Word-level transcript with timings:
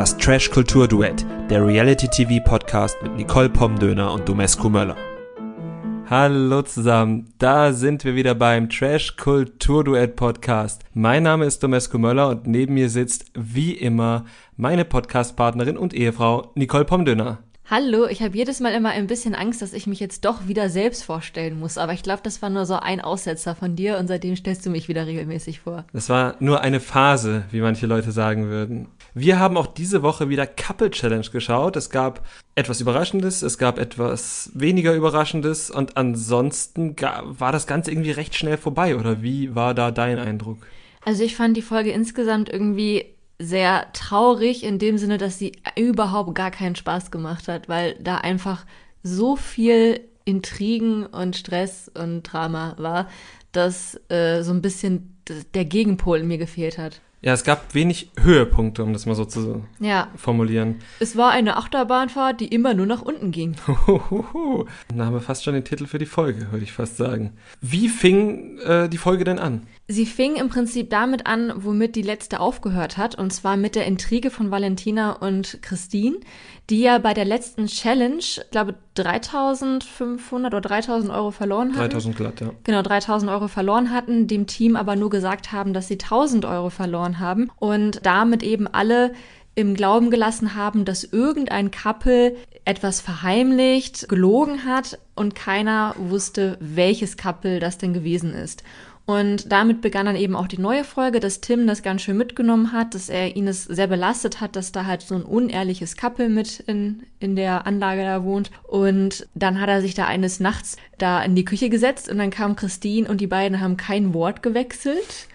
Das 0.00 0.16
Trash 0.16 0.50
Kultur 0.50 0.88
Duett, 0.88 1.26
der 1.50 1.62
Reality 1.62 2.08
TV 2.08 2.42
Podcast 2.42 2.96
mit 3.02 3.16
Nicole 3.16 3.50
Pomdöner 3.50 4.14
und 4.14 4.26
Domescu 4.26 4.70
Möller. 4.70 4.96
Hallo 6.08 6.62
zusammen, 6.62 7.34
da 7.36 7.74
sind 7.74 8.02
wir 8.04 8.14
wieder 8.14 8.34
beim 8.34 8.70
Trash 8.70 9.18
Kultur 9.18 9.84
Duett 9.84 10.16
Podcast. 10.16 10.80
Mein 10.94 11.24
Name 11.24 11.44
ist 11.44 11.62
Domescu 11.62 11.98
Möller 11.98 12.30
und 12.30 12.46
neben 12.46 12.72
mir 12.72 12.88
sitzt 12.88 13.30
wie 13.34 13.74
immer 13.74 14.24
meine 14.56 14.86
Podcastpartnerin 14.86 15.76
und 15.76 15.92
Ehefrau 15.92 16.50
Nicole 16.54 16.86
Pomdöner. 16.86 17.40
Hallo, 17.70 18.06
ich 18.06 18.22
habe 18.22 18.36
jedes 18.36 18.58
Mal 18.58 18.72
immer 18.72 18.88
ein 18.88 19.06
bisschen 19.06 19.34
Angst, 19.34 19.60
dass 19.60 19.74
ich 19.74 19.86
mich 19.86 20.00
jetzt 20.00 20.24
doch 20.24 20.48
wieder 20.48 20.70
selbst 20.70 21.04
vorstellen 21.04 21.60
muss, 21.60 21.76
aber 21.76 21.92
ich 21.92 22.02
glaube, 22.02 22.22
das 22.24 22.40
war 22.40 22.48
nur 22.48 22.64
so 22.64 22.76
ein 22.76 23.02
Aussetzer 23.02 23.54
von 23.54 23.76
dir 23.76 23.98
und 23.98 24.08
seitdem 24.08 24.34
stellst 24.34 24.64
du 24.64 24.70
mich 24.70 24.88
wieder 24.88 25.06
regelmäßig 25.06 25.60
vor. 25.60 25.84
Das 25.92 26.08
war 26.08 26.36
nur 26.40 26.62
eine 26.62 26.80
Phase, 26.80 27.44
wie 27.50 27.60
manche 27.60 27.86
Leute 27.86 28.12
sagen 28.12 28.48
würden. 28.48 28.88
Wir 29.14 29.38
haben 29.38 29.56
auch 29.56 29.66
diese 29.66 30.02
Woche 30.02 30.28
wieder 30.28 30.46
Couple 30.46 30.90
Challenge 30.90 31.26
geschaut. 31.32 31.76
Es 31.76 31.90
gab 31.90 32.24
etwas 32.54 32.80
Überraschendes, 32.80 33.42
es 33.42 33.58
gab 33.58 33.78
etwas 33.78 34.50
weniger 34.54 34.94
Überraschendes 34.94 35.70
und 35.70 35.96
ansonsten 35.96 36.94
war 36.96 37.52
das 37.52 37.66
Ganze 37.66 37.90
irgendwie 37.90 38.12
recht 38.12 38.36
schnell 38.36 38.56
vorbei, 38.56 38.96
oder 38.96 39.22
wie 39.22 39.54
war 39.54 39.74
da 39.74 39.90
dein 39.90 40.18
Eindruck? 40.18 40.58
Also 41.04 41.24
ich 41.24 41.34
fand 41.34 41.56
die 41.56 41.62
Folge 41.62 41.90
insgesamt 41.90 42.48
irgendwie 42.48 43.06
sehr 43.38 43.90
traurig 43.94 44.62
in 44.64 44.78
dem 44.78 44.98
Sinne, 44.98 45.16
dass 45.16 45.38
sie 45.38 45.52
überhaupt 45.76 46.34
gar 46.34 46.50
keinen 46.50 46.76
Spaß 46.76 47.10
gemacht 47.10 47.48
hat, 47.48 47.68
weil 47.68 47.94
da 48.00 48.18
einfach 48.18 48.66
so 49.02 49.34
viel 49.34 50.00
Intrigen 50.26 51.06
und 51.06 51.36
Stress 51.36 51.90
und 51.92 52.22
Drama 52.24 52.74
war, 52.76 53.08
dass 53.52 53.98
äh, 54.10 54.42
so 54.42 54.52
ein 54.52 54.60
bisschen 54.60 55.16
der 55.54 55.64
Gegenpol 55.64 56.22
mir 56.22 56.38
gefehlt 56.38 56.76
hat. 56.76 57.00
Ja, 57.22 57.34
es 57.34 57.44
gab 57.44 57.74
wenig 57.74 58.10
Höhepunkte, 58.18 58.82
um 58.82 58.94
das 58.94 59.04
mal 59.04 59.14
so 59.14 59.26
zu 59.26 59.66
ja. 59.78 60.08
formulieren. 60.16 60.76
Es 61.00 61.16
war 61.16 61.30
eine 61.30 61.58
Achterbahnfahrt, 61.58 62.40
die 62.40 62.48
immer 62.48 62.72
nur 62.72 62.86
nach 62.86 63.02
unten 63.02 63.30
ging. 63.30 63.56
Dann 64.88 65.04
haben 65.04 65.12
wir 65.12 65.20
fast 65.20 65.44
schon 65.44 65.52
den 65.52 65.64
Titel 65.64 65.86
für 65.86 65.98
die 65.98 66.06
Folge, 66.06 66.50
würde 66.50 66.64
ich 66.64 66.72
fast 66.72 66.96
sagen. 66.96 67.34
Wie 67.60 67.88
fing 67.88 68.58
äh, 68.60 68.88
die 68.88 68.96
Folge 68.96 69.24
denn 69.24 69.38
an? 69.38 69.66
Sie 69.86 70.06
fing 70.06 70.36
im 70.36 70.48
Prinzip 70.48 70.88
damit 70.88 71.26
an, 71.26 71.52
womit 71.56 71.96
die 71.96 72.02
letzte 72.02 72.40
aufgehört 72.40 72.96
hat, 72.96 73.16
und 73.16 73.32
zwar 73.32 73.56
mit 73.56 73.74
der 73.74 73.86
Intrige 73.86 74.30
von 74.30 74.50
Valentina 74.50 75.12
und 75.12 75.58
Christine, 75.62 76.16
die 76.70 76.80
ja 76.80 76.98
bei 76.98 77.12
der 77.12 77.24
letzten 77.24 77.66
Challenge, 77.66 78.18
ich 78.18 78.40
glaube, 78.52 78.76
3500 78.94 80.54
oder 80.54 80.60
3000 80.60 81.12
Euro 81.12 81.32
verloren 81.32 81.70
hatten. 81.70 81.90
3000 81.90 82.16
glatt, 82.16 82.40
ja. 82.40 82.52
Genau, 82.62 82.82
3000 82.82 83.30
Euro 83.32 83.48
verloren 83.48 83.90
hatten, 83.90 84.28
dem 84.28 84.46
Team 84.46 84.76
aber 84.76 84.94
nur 84.94 85.10
gesagt 85.10 85.50
haben, 85.50 85.72
dass 85.72 85.88
sie 85.88 85.94
1000 85.94 86.44
Euro 86.44 86.70
verloren 86.70 87.09
haben 87.18 87.50
und 87.58 88.04
damit 88.04 88.42
eben 88.42 88.68
alle 88.68 89.12
im 89.54 89.74
Glauben 89.74 90.10
gelassen 90.10 90.54
haben, 90.54 90.84
dass 90.84 91.04
irgendein 91.04 91.70
Couple 91.70 92.36
etwas 92.64 93.00
verheimlicht, 93.00 94.08
gelogen 94.08 94.64
hat 94.64 94.98
und 95.16 95.34
keiner 95.34 95.94
wusste, 95.98 96.56
welches 96.60 97.16
Couple 97.16 97.58
das 97.58 97.78
denn 97.78 97.92
gewesen 97.92 98.32
ist. 98.32 98.62
Und 99.06 99.50
damit 99.50 99.80
begann 99.80 100.06
dann 100.06 100.14
eben 100.14 100.36
auch 100.36 100.46
die 100.46 100.60
neue 100.60 100.84
Folge, 100.84 101.18
dass 101.18 101.40
Tim 101.40 101.66
das 101.66 101.82
ganz 101.82 102.02
schön 102.02 102.16
mitgenommen 102.16 102.70
hat, 102.70 102.94
dass 102.94 103.08
er 103.08 103.34
ihn 103.34 103.48
es 103.48 103.64
sehr 103.64 103.88
belastet 103.88 104.40
hat, 104.40 104.54
dass 104.54 104.70
da 104.70 104.86
halt 104.86 105.02
so 105.02 105.16
ein 105.16 105.24
unehrliches 105.24 105.96
Couple 105.96 106.28
mit 106.28 106.60
in, 106.60 107.02
in 107.18 107.34
der 107.34 107.66
Anlage 107.66 108.02
da 108.02 108.22
wohnt. 108.22 108.52
Und 108.68 109.26
dann 109.34 109.60
hat 109.60 109.68
er 109.68 109.80
sich 109.80 109.94
da 109.94 110.06
eines 110.06 110.38
Nachts 110.38 110.76
da 110.98 111.20
in 111.24 111.34
die 111.34 111.44
Küche 111.44 111.70
gesetzt 111.70 112.08
und 112.08 112.18
dann 112.18 112.30
kam 112.30 112.54
Christine 112.54 113.08
und 113.08 113.20
die 113.20 113.26
beiden 113.26 113.60
haben 113.60 113.76
kein 113.76 114.14
Wort 114.14 114.44
gewechselt. 114.44 115.26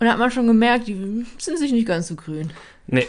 Und 0.00 0.06
da 0.06 0.12
hat 0.12 0.18
man 0.18 0.30
schon 0.30 0.46
gemerkt, 0.46 0.86
die 0.86 1.26
sind 1.38 1.58
sich 1.58 1.72
nicht 1.72 1.86
ganz 1.86 2.08
so 2.08 2.14
grün. 2.14 2.52
Nee, 2.86 3.06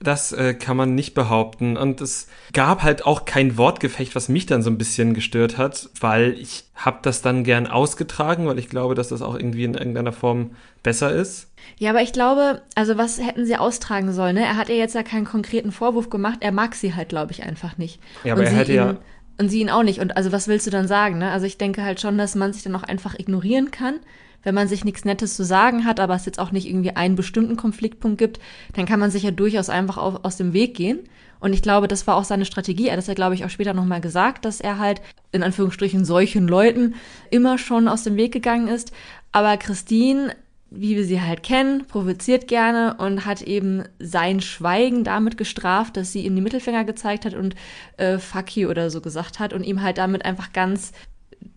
das 0.00 0.32
äh, 0.32 0.54
kann 0.54 0.76
man 0.76 0.94
nicht 0.94 1.14
behaupten. 1.14 1.76
Und 1.76 2.00
es 2.00 2.28
gab 2.52 2.82
halt 2.82 3.06
auch 3.06 3.24
kein 3.24 3.56
Wortgefecht, 3.58 4.14
was 4.14 4.28
mich 4.28 4.46
dann 4.46 4.62
so 4.62 4.70
ein 4.70 4.78
bisschen 4.78 5.14
gestört 5.14 5.58
hat, 5.58 5.90
weil 6.00 6.32
ich 6.32 6.64
habe 6.74 6.98
das 7.02 7.22
dann 7.22 7.44
gern 7.44 7.66
ausgetragen, 7.66 8.46
weil 8.46 8.58
ich 8.58 8.68
glaube, 8.68 8.94
dass 8.94 9.08
das 9.08 9.22
auch 9.22 9.34
irgendwie 9.34 9.64
in 9.64 9.74
irgendeiner 9.74 10.12
Form 10.12 10.52
besser 10.82 11.12
ist. 11.12 11.50
Ja, 11.78 11.90
aber 11.90 12.02
ich 12.02 12.12
glaube, 12.12 12.62
also 12.74 12.96
was 12.96 13.20
hätten 13.20 13.46
sie 13.46 13.56
austragen 13.56 14.12
sollen? 14.12 14.34
Ne? 14.34 14.42
Er 14.42 14.56
hat 14.56 14.68
ihr 14.68 14.76
jetzt 14.76 14.94
ja 14.94 15.02
keinen 15.02 15.24
konkreten 15.24 15.70
Vorwurf 15.70 16.10
gemacht. 16.10 16.38
Er 16.40 16.52
mag 16.52 16.74
sie 16.74 16.94
halt, 16.94 17.10
glaube 17.10 17.32
ich, 17.32 17.42
einfach 17.42 17.78
nicht. 17.78 18.00
Ja, 18.24 18.32
aber 18.32 18.40
und 18.40 18.46
er 18.48 18.52
hätte 18.52 18.72
ihn, 18.72 18.76
ja 18.76 18.96
und 19.38 19.48
sie 19.48 19.60
ihn 19.60 19.70
auch 19.70 19.82
nicht. 19.82 20.00
Und 20.00 20.16
also 20.16 20.30
was 20.30 20.46
willst 20.46 20.66
du 20.66 20.70
dann 20.70 20.86
sagen? 20.86 21.18
Ne? 21.18 21.30
Also 21.30 21.46
ich 21.46 21.58
denke 21.58 21.82
halt 21.82 22.00
schon, 22.00 22.18
dass 22.18 22.34
man 22.34 22.52
sich 22.52 22.62
dann 22.62 22.76
auch 22.76 22.82
einfach 22.82 23.18
ignorieren 23.18 23.70
kann 23.70 23.96
wenn 24.42 24.54
man 24.54 24.68
sich 24.68 24.84
nichts 24.84 25.04
Nettes 25.04 25.36
zu 25.36 25.44
sagen 25.44 25.84
hat, 25.84 26.00
aber 26.00 26.14
es 26.14 26.26
jetzt 26.26 26.38
auch 26.38 26.52
nicht 26.52 26.68
irgendwie 26.68 26.96
einen 26.96 27.16
bestimmten 27.16 27.56
Konfliktpunkt 27.56 28.18
gibt, 28.18 28.40
dann 28.74 28.86
kann 28.86 29.00
man 29.00 29.10
sich 29.10 29.22
ja 29.22 29.30
durchaus 29.30 29.68
einfach 29.68 29.98
auf, 29.98 30.24
aus 30.24 30.36
dem 30.36 30.52
Weg 30.52 30.74
gehen. 30.74 31.00
Und 31.42 31.52
ich 31.52 31.62
glaube, 31.62 31.88
das 31.88 32.06
war 32.06 32.14
auch 32.14 32.24
seine 32.24 32.44
Strategie. 32.44 32.86
Er 32.86 32.92
hat 32.92 32.98
das 32.98 33.08
ja, 33.08 33.14
glaube 33.14 33.34
ich, 33.34 33.44
auch 33.44 33.50
später 33.50 33.74
nochmal 33.74 34.00
gesagt, 34.00 34.44
dass 34.44 34.60
er 34.60 34.78
halt 34.78 35.02
in 35.32 35.42
Anführungsstrichen 35.42 36.04
solchen 36.04 36.46
Leuten 36.46 36.94
immer 37.30 37.58
schon 37.58 37.88
aus 37.88 38.04
dem 38.04 38.16
Weg 38.16 38.32
gegangen 38.32 38.68
ist. 38.68 38.92
Aber 39.32 39.56
Christine, 39.56 40.36
wie 40.70 40.94
wir 40.94 41.04
sie 41.04 41.20
halt 41.20 41.42
kennen, 41.42 41.84
provoziert 41.88 42.46
gerne 42.46 42.94
und 42.98 43.26
hat 43.26 43.42
eben 43.42 43.82
sein 43.98 44.40
Schweigen 44.40 45.02
damit 45.02 45.36
gestraft, 45.36 45.96
dass 45.96 46.12
sie 46.12 46.24
ihm 46.24 46.36
die 46.36 46.42
Mittelfinger 46.42 46.84
gezeigt 46.84 47.24
hat 47.24 47.34
und 47.34 47.56
äh, 47.96 48.18
fuck 48.18 48.56
you 48.56 48.68
oder 48.70 48.88
so 48.88 49.00
gesagt 49.00 49.40
hat 49.40 49.52
und 49.52 49.64
ihm 49.64 49.82
halt 49.82 49.98
damit 49.98 50.24
einfach 50.24 50.52
ganz 50.52 50.92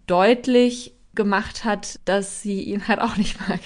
deutlich 0.07 0.94
gemacht 1.15 1.65
hat, 1.65 1.99
dass 2.05 2.41
sie 2.41 2.63
ihn 2.63 2.87
halt 2.87 2.99
auch 2.99 3.17
nicht 3.17 3.39
mag. 3.47 3.59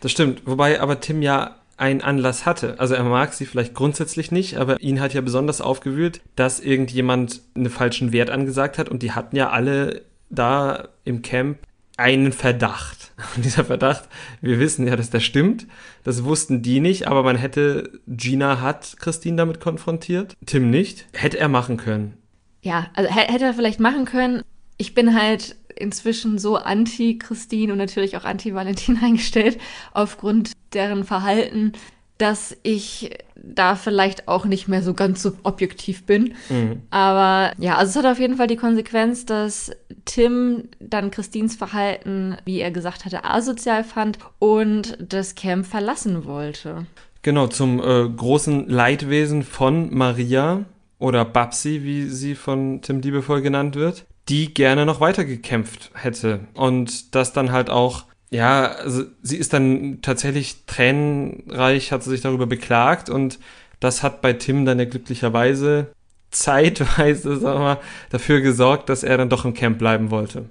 Das 0.00 0.12
stimmt. 0.12 0.42
Wobei 0.46 0.80
aber 0.80 1.00
Tim 1.00 1.22
ja 1.22 1.56
einen 1.76 2.02
Anlass 2.02 2.46
hatte. 2.46 2.78
Also 2.78 2.94
er 2.94 3.04
mag 3.04 3.32
sie 3.32 3.46
vielleicht 3.46 3.74
grundsätzlich 3.74 4.30
nicht, 4.30 4.56
aber 4.56 4.80
ihn 4.80 5.00
hat 5.00 5.14
ja 5.14 5.20
besonders 5.20 5.60
aufgewühlt, 5.60 6.20
dass 6.36 6.60
irgendjemand 6.60 7.40
einen 7.54 7.70
falschen 7.70 8.12
Wert 8.12 8.30
angesagt 8.30 8.78
hat 8.78 8.88
und 8.88 9.02
die 9.02 9.12
hatten 9.12 9.36
ja 9.36 9.50
alle 9.50 10.02
da 10.30 10.88
im 11.04 11.22
Camp 11.22 11.58
einen 11.96 12.32
Verdacht. 12.32 13.12
Und 13.36 13.44
dieser 13.44 13.64
Verdacht, 13.64 14.08
wir 14.40 14.58
wissen 14.58 14.86
ja, 14.86 14.96
dass 14.96 15.10
der 15.10 15.20
stimmt. 15.20 15.68
Das 16.02 16.24
wussten 16.24 16.62
die 16.62 16.80
nicht, 16.80 17.06
aber 17.06 17.22
man 17.22 17.36
hätte, 17.36 18.00
Gina 18.08 18.60
hat 18.60 18.96
Christine 18.98 19.36
damit 19.36 19.60
konfrontiert, 19.60 20.34
Tim 20.44 20.70
nicht. 20.70 21.06
Hätte 21.12 21.38
er 21.38 21.48
machen 21.48 21.76
können. 21.76 22.16
Ja, 22.62 22.88
also 22.94 23.08
hätte 23.08 23.44
er 23.44 23.54
vielleicht 23.54 23.78
machen 23.78 24.06
können. 24.06 24.42
Ich 24.78 24.94
bin 24.94 25.14
halt 25.14 25.54
inzwischen 25.76 26.38
so 26.38 26.56
anti-Christine 26.56 27.72
und 27.72 27.78
natürlich 27.78 28.16
auch 28.16 28.24
anti-Valentin 28.24 28.98
eingestellt, 29.02 29.58
aufgrund 29.92 30.52
deren 30.72 31.04
Verhalten, 31.04 31.72
dass 32.18 32.56
ich 32.62 33.10
da 33.36 33.74
vielleicht 33.74 34.28
auch 34.28 34.44
nicht 34.44 34.68
mehr 34.68 34.82
so 34.82 34.94
ganz 34.94 35.20
so 35.22 35.32
objektiv 35.42 36.06
bin. 36.06 36.34
Mhm. 36.48 36.82
Aber 36.90 37.52
ja, 37.58 37.76
also 37.76 37.90
es 37.90 38.04
hat 38.04 38.10
auf 38.10 38.20
jeden 38.20 38.36
Fall 38.36 38.46
die 38.46 38.56
Konsequenz, 38.56 39.26
dass 39.26 39.72
Tim 40.04 40.68
dann 40.80 41.10
Christines 41.10 41.56
Verhalten, 41.56 42.36
wie 42.44 42.60
er 42.60 42.70
gesagt 42.70 43.04
hatte, 43.04 43.24
asozial 43.24 43.84
fand 43.84 44.18
und 44.38 44.96
das 45.00 45.34
Camp 45.34 45.66
verlassen 45.66 46.24
wollte. 46.24 46.86
Genau, 47.22 47.46
zum 47.48 47.80
äh, 47.80 48.08
großen 48.08 48.68
Leidwesen 48.68 49.42
von 49.42 49.92
Maria 49.92 50.64
oder 50.98 51.24
Babsi, 51.24 51.82
wie 51.82 52.04
sie 52.04 52.34
von 52.34 52.80
Tim 52.82 53.00
liebevoll 53.00 53.42
genannt 53.42 53.76
wird 53.76 54.06
die 54.28 54.54
gerne 54.54 54.86
noch 54.86 55.00
weiter 55.00 55.24
gekämpft 55.24 55.90
hätte. 55.94 56.40
Und 56.54 57.14
das 57.14 57.32
dann 57.32 57.52
halt 57.52 57.70
auch, 57.70 58.04
ja, 58.30 58.66
also 58.66 59.04
sie 59.22 59.36
ist 59.36 59.52
dann 59.52 59.98
tatsächlich 60.02 60.64
tränenreich, 60.66 61.92
hat 61.92 62.02
sie 62.02 62.10
sich 62.10 62.22
darüber 62.22 62.46
beklagt 62.46 63.10
und 63.10 63.38
das 63.80 64.02
hat 64.02 64.22
bei 64.22 64.32
Tim 64.32 64.64
dann 64.64 64.78
ja 64.78 64.86
glücklicherweise 64.86 65.88
zeitweise, 66.30 67.40
wir 67.42 67.58
mal, 67.58 67.80
dafür 68.10 68.40
gesorgt, 68.40 68.88
dass 68.88 69.04
er 69.04 69.18
dann 69.18 69.28
doch 69.28 69.44
im 69.44 69.54
Camp 69.54 69.78
bleiben 69.78 70.10
wollte. 70.10 70.46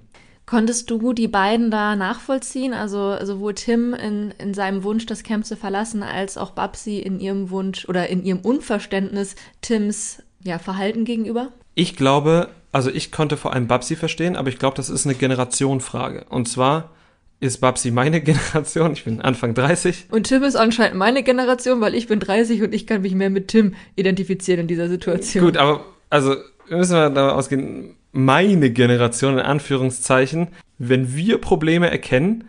Konntest 0.45 0.89
du 0.89 1.13
die 1.13 1.27
beiden 1.27 1.71
da 1.71 1.95
nachvollziehen? 1.95 2.73
Also 2.73 3.17
sowohl 3.23 3.53
Tim 3.53 3.93
in, 3.93 4.33
in 4.37 4.53
seinem 4.53 4.83
Wunsch, 4.83 5.05
das 5.05 5.23
Camp 5.23 5.45
zu 5.45 5.55
verlassen, 5.55 6.03
als 6.03 6.37
auch 6.37 6.51
Babsi 6.51 6.99
in 6.99 7.19
ihrem 7.19 7.49
Wunsch 7.49 7.87
oder 7.87 8.09
in 8.09 8.23
ihrem 8.23 8.39
Unverständnis 8.41 9.35
Tims 9.61 10.21
ja, 10.43 10.59
Verhalten 10.59 11.05
gegenüber? 11.05 11.51
Ich 11.75 11.95
glaube, 11.95 12.49
also 12.71 12.89
ich 12.89 13.11
konnte 13.11 13.37
vor 13.37 13.53
allem 13.53 13.67
Babsi 13.67 13.95
verstehen, 13.95 14.35
aber 14.35 14.49
ich 14.49 14.59
glaube, 14.59 14.75
das 14.75 14.89
ist 14.89 15.05
eine 15.05 15.15
Generationfrage. 15.15 16.25
Und 16.29 16.47
zwar 16.47 16.91
ist 17.39 17.57
Babsi 17.59 17.91
meine 17.91 18.21
Generation, 18.21 18.93
ich 18.93 19.03
bin 19.03 19.21
Anfang 19.21 19.53
30. 19.53 20.07
Und 20.11 20.27
Tim 20.27 20.43
ist 20.43 20.55
anscheinend 20.55 20.97
meine 20.97 21.23
Generation, 21.23 21.81
weil 21.81 21.95
ich 21.95 22.07
bin 22.07 22.19
30 22.19 22.61
und 22.63 22.73
ich 22.73 22.87
kann 22.87 23.01
mich 23.01 23.15
mehr 23.15 23.29
mit 23.29 23.49
Tim 23.49 23.75
identifizieren 23.95 24.61
in 24.61 24.67
dieser 24.67 24.89
Situation. 24.89 25.45
Gut, 25.45 25.57
aber 25.57 25.85
also 26.09 26.35
müssen 26.69 26.93
wir 26.93 27.09
davon 27.09 27.37
ausgehen, 27.37 27.95
meine 28.11 28.69
Generation 28.69 29.33
in 29.33 29.39
Anführungszeichen, 29.39 30.49
wenn 30.77 31.15
wir 31.15 31.39
Probleme 31.39 31.89
erkennen, 31.89 32.45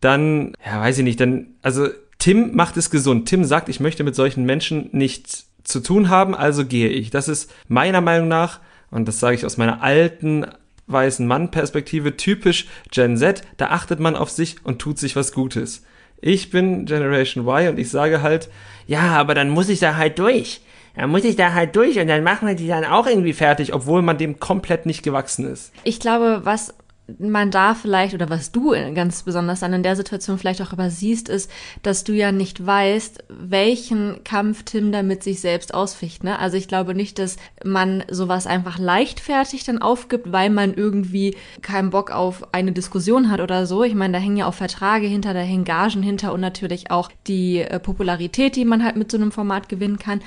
dann, 0.00 0.52
ja, 0.64 0.80
weiß 0.80 0.98
ich 0.98 1.04
nicht, 1.04 1.20
dann, 1.20 1.54
also 1.62 1.88
Tim 2.18 2.54
macht 2.54 2.76
es 2.76 2.90
gesund. 2.90 3.28
Tim 3.28 3.44
sagt, 3.44 3.68
ich 3.68 3.80
möchte 3.80 4.04
mit 4.04 4.14
solchen 4.14 4.44
Menschen 4.44 4.88
nichts 4.92 5.48
zu 5.64 5.80
tun 5.80 6.08
haben, 6.08 6.34
also 6.34 6.64
gehe 6.64 6.88
ich. 6.88 7.10
Das 7.10 7.28
ist 7.28 7.52
meiner 7.68 8.00
Meinung 8.00 8.28
nach, 8.28 8.60
und 8.90 9.08
das 9.08 9.18
sage 9.18 9.34
ich 9.34 9.44
aus 9.44 9.56
meiner 9.56 9.82
alten 9.82 10.46
weißen 10.86 11.26
Mann-Perspektive, 11.26 12.16
typisch 12.16 12.66
Gen 12.90 13.16
Z, 13.16 13.42
da 13.56 13.68
achtet 13.68 14.00
man 14.00 14.16
auf 14.16 14.30
sich 14.30 14.56
und 14.64 14.78
tut 14.78 14.98
sich 14.98 15.16
was 15.16 15.32
Gutes. 15.32 15.84
Ich 16.20 16.50
bin 16.50 16.84
Generation 16.84 17.46
Y 17.46 17.70
und 17.70 17.78
ich 17.78 17.90
sage 17.90 18.22
halt, 18.22 18.48
ja, 18.86 19.12
aber 19.18 19.34
dann 19.34 19.50
muss 19.50 19.68
ich 19.68 19.80
da 19.80 19.96
halt 19.96 20.18
durch. 20.18 20.60
dann 20.94 21.10
muss 21.10 21.24
ich 21.24 21.36
da 21.36 21.52
halt 21.52 21.74
durch 21.76 21.98
und 21.98 22.06
dann 22.06 22.22
machen 22.22 22.46
wir 22.46 22.54
die 22.54 22.68
dann 22.68 22.84
auch 22.84 23.06
irgendwie 23.06 23.32
fertig, 23.32 23.74
obwohl 23.74 24.02
man 24.02 24.18
dem 24.18 24.38
komplett 24.38 24.86
nicht 24.86 25.02
gewachsen 25.02 25.46
ist. 25.46 25.72
Ich 25.82 25.98
glaube, 26.00 26.40
was 26.44 26.74
man 27.18 27.50
da 27.50 27.74
vielleicht 27.74 28.14
oder 28.14 28.30
was 28.30 28.50
du 28.50 28.70
ganz 28.94 29.22
besonders 29.22 29.60
dann 29.60 29.74
in 29.74 29.82
der 29.82 29.96
Situation 29.96 30.38
vielleicht 30.38 30.62
auch 30.62 30.72
übersiehst, 30.72 31.28
ist, 31.28 31.50
dass 31.82 32.02
du 32.04 32.14
ja 32.14 32.32
nicht 32.32 32.64
weißt, 32.64 33.24
welchen 33.28 34.24
Kampf 34.24 34.62
Tim 34.62 34.90
da 34.90 35.02
mit 35.02 35.22
sich 35.22 35.40
selbst 35.40 35.74
ausficht. 35.74 36.24
Ne? 36.24 36.38
Also 36.38 36.56
ich 36.56 36.66
glaube 36.66 36.94
nicht, 36.94 37.18
dass 37.18 37.36
man 37.62 38.04
sowas 38.10 38.46
einfach 38.46 38.78
leichtfertig 38.78 39.64
dann 39.64 39.82
aufgibt, 39.82 40.32
weil 40.32 40.48
man 40.48 40.74
irgendwie 40.74 41.36
keinen 41.60 41.90
Bock 41.90 42.10
auf 42.10 42.54
eine 42.54 42.72
Diskussion 42.72 43.30
hat 43.30 43.40
oder 43.40 43.66
so. 43.66 43.84
Ich 43.84 43.94
meine, 43.94 44.14
da 44.14 44.18
hängen 44.18 44.38
ja 44.38 44.46
auch 44.46 44.54
Verträge 44.54 45.06
hinter, 45.06 45.34
da 45.34 45.40
hängen 45.40 45.64
Gagen 45.64 46.02
hinter 46.02 46.32
und 46.32 46.40
natürlich 46.40 46.90
auch 46.90 47.10
die 47.26 47.60
äh, 47.60 47.78
Popularität, 47.78 48.56
die 48.56 48.64
man 48.64 48.82
halt 48.82 48.96
mit 48.96 49.10
so 49.10 49.18
einem 49.18 49.32
Format 49.32 49.68
gewinnen 49.68 49.98
kann. 49.98 50.20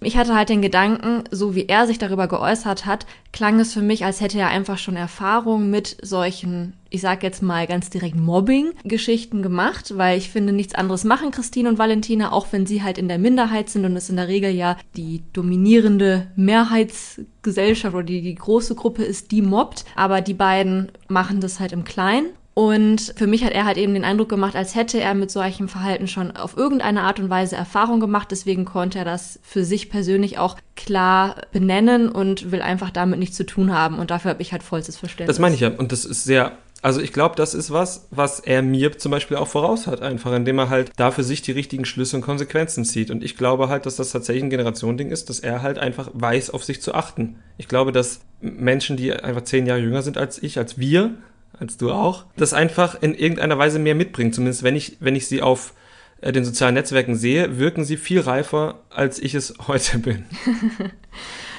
Ich 0.00 0.16
hatte 0.16 0.34
halt 0.34 0.50
den 0.50 0.62
Gedanken, 0.62 1.24
so 1.30 1.54
wie 1.54 1.66
er 1.66 1.86
sich 1.86 1.98
darüber 1.98 2.28
geäußert 2.28 2.84
hat, 2.84 3.06
klang 3.32 3.58
es 3.60 3.72
für 3.72 3.80
mich, 3.80 4.04
als 4.04 4.20
hätte 4.20 4.38
er 4.38 4.48
einfach 4.48 4.78
schon 4.78 4.96
Erfahrung 4.96 5.70
mit 5.70 5.96
solchen, 6.02 6.74
ich 6.90 7.00
sag 7.00 7.22
jetzt 7.22 7.42
mal 7.42 7.66
ganz 7.66 7.88
direkt 7.88 8.16
Mobbing-Geschichten 8.16 9.42
gemacht, 9.42 9.96
weil 9.96 10.18
ich 10.18 10.30
finde, 10.30 10.52
nichts 10.52 10.74
anderes 10.74 11.04
machen 11.04 11.30
Christine 11.30 11.70
und 11.70 11.78
Valentina, 11.78 12.32
auch 12.32 12.48
wenn 12.50 12.66
sie 12.66 12.82
halt 12.82 12.98
in 12.98 13.08
der 13.08 13.18
Minderheit 13.18 13.70
sind 13.70 13.84
und 13.86 13.96
es 13.96 14.10
in 14.10 14.16
der 14.16 14.28
Regel 14.28 14.50
ja 14.50 14.76
die 14.96 15.22
dominierende 15.32 16.26
Mehrheitsgesellschaft 16.36 17.94
oder 17.94 18.04
die, 18.04 18.20
die 18.20 18.34
große 18.34 18.74
Gruppe 18.74 19.02
ist, 19.02 19.30
die 19.30 19.42
mobbt. 19.42 19.86
Aber 19.96 20.20
die 20.20 20.34
beiden 20.34 20.92
machen 21.08 21.40
das 21.40 21.58
halt 21.58 21.72
im 21.72 21.84
Kleinen 21.84 22.28
und 22.58 23.12
für 23.18 23.26
mich 23.26 23.44
hat 23.44 23.52
er 23.52 23.66
halt 23.66 23.76
eben 23.76 23.92
den 23.92 24.02
Eindruck 24.06 24.30
gemacht, 24.30 24.56
als 24.56 24.74
hätte 24.74 24.98
er 24.98 25.12
mit 25.12 25.30
solchem 25.30 25.68
Verhalten 25.68 26.08
schon 26.08 26.30
auf 26.30 26.56
irgendeine 26.56 27.02
Art 27.02 27.20
und 27.20 27.28
Weise 27.28 27.54
Erfahrung 27.54 28.00
gemacht. 28.00 28.28
Deswegen 28.30 28.64
konnte 28.64 28.98
er 28.98 29.04
das 29.04 29.38
für 29.42 29.62
sich 29.62 29.90
persönlich 29.90 30.38
auch 30.38 30.56
klar 30.74 31.42
benennen 31.52 32.08
und 32.08 32.50
will 32.50 32.62
einfach 32.62 32.88
damit 32.88 33.18
nichts 33.18 33.36
zu 33.36 33.44
tun 33.44 33.74
haben. 33.74 33.98
Und 33.98 34.10
dafür 34.10 34.30
habe 34.30 34.40
ich 34.40 34.52
halt 34.52 34.62
vollstes 34.62 34.96
Verständnis. 34.96 35.36
Das 35.36 35.38
meine 35.38 35.54
ich 35.54 35.60
ja. 35.60 35.68
Und 35.68 35.92
das 35.92 36.06
ist 36.06 36.24
sehr 36.24 36.52
also 36.82 37.00
ich 37.00 37.12
glaube, 37.12 37.34
das 37.36 37.52
ist 37.52 37.72
was, 37.72 38.06
was 38.10 38.38
er 38.38 38.62
mir 38.62 38.96
zum 38.96 39.10
Beispiel 39.10 39.36
auch 39.38 39.48
voraus 39.48 39.86
hat, 39.86 40.02
einfach, 40.02 40.32
indem 40.32 40.58
er 40.58 40.68
halt 40.70 40.92
da 40.96 41.10
für 41.10 41.24
sich 41.24 41.42
die 41.42 41.52
richtigen 41.52 41.84
Schlüsse 41.84 42.16
und 42.16 42.22
Konsequenzen 42.22 42.84
zieht. 42.84 43.10
Und 43.10 43.24
ich 43.24 43.36
glaube 43.36 43.68
halt, 43.68 43.86
dass 43.86 43.96
das 43.96 44.12
tatsächlich 44.12 44.44
ein 44.44 44.50
Generationending 44.50 45.10
ist, 45.10 45.28
dass 45.28 45.40
er 45.40 45.62
halt 45.62 45.78
einfach 45.78 46.10
weiß, 46.12 46.50
auf 46.50 46.64
sich 46.64 46.80
zu 46.80 46.94
achten. 46.94 47.40
Ich 47.58 47.66
glaube, 47.66 47.92
dass 47.92 48.20
Menschen, 48.40 48.96
die 48.96 49.12
einfach 49.12 49.42
zehn 49.42 49.66
Jahre 49.66 49.80
jünger 49.80 50.02
sind 50.02 50.16
als 50.16 50.42
ich, 50.42 50.58
als 50.58 50.78
wir, 50.78 51.14
als 51.58 51.76
du 51.76 51.90
auch, 51.90 52.24
das 52.36 52.52
einfach 52.52 53.00
in 53.00 53.14
irgendeiner 53.14 53.58
Weise 53.58 53.78
mehr 53.78 53.94
mitbringen. 53.94 54.32
Zumindest 54.32 54.62
wenn 54.62 54.76
ich, 54.76 54.96
wenn 55.00 55.16
ich 55.16 55.26
sie 55.26 55.42
auf 55.42 55.74
äh, 56.20 56.32
den 56.32 56.44
sozialen 56.44 56.74
Netzwerken 56.74 57.16
sehe, 57.16 57.58
wirken 57.58 57.84
sie 57.84 57.96
viel 57.96 58.20
reifer, 58.20 58.80
als 58.90 59.18
ich 59.18 59.34
es 59.34 59.54
heute 59.66 59.98
bin. 59.98 60.24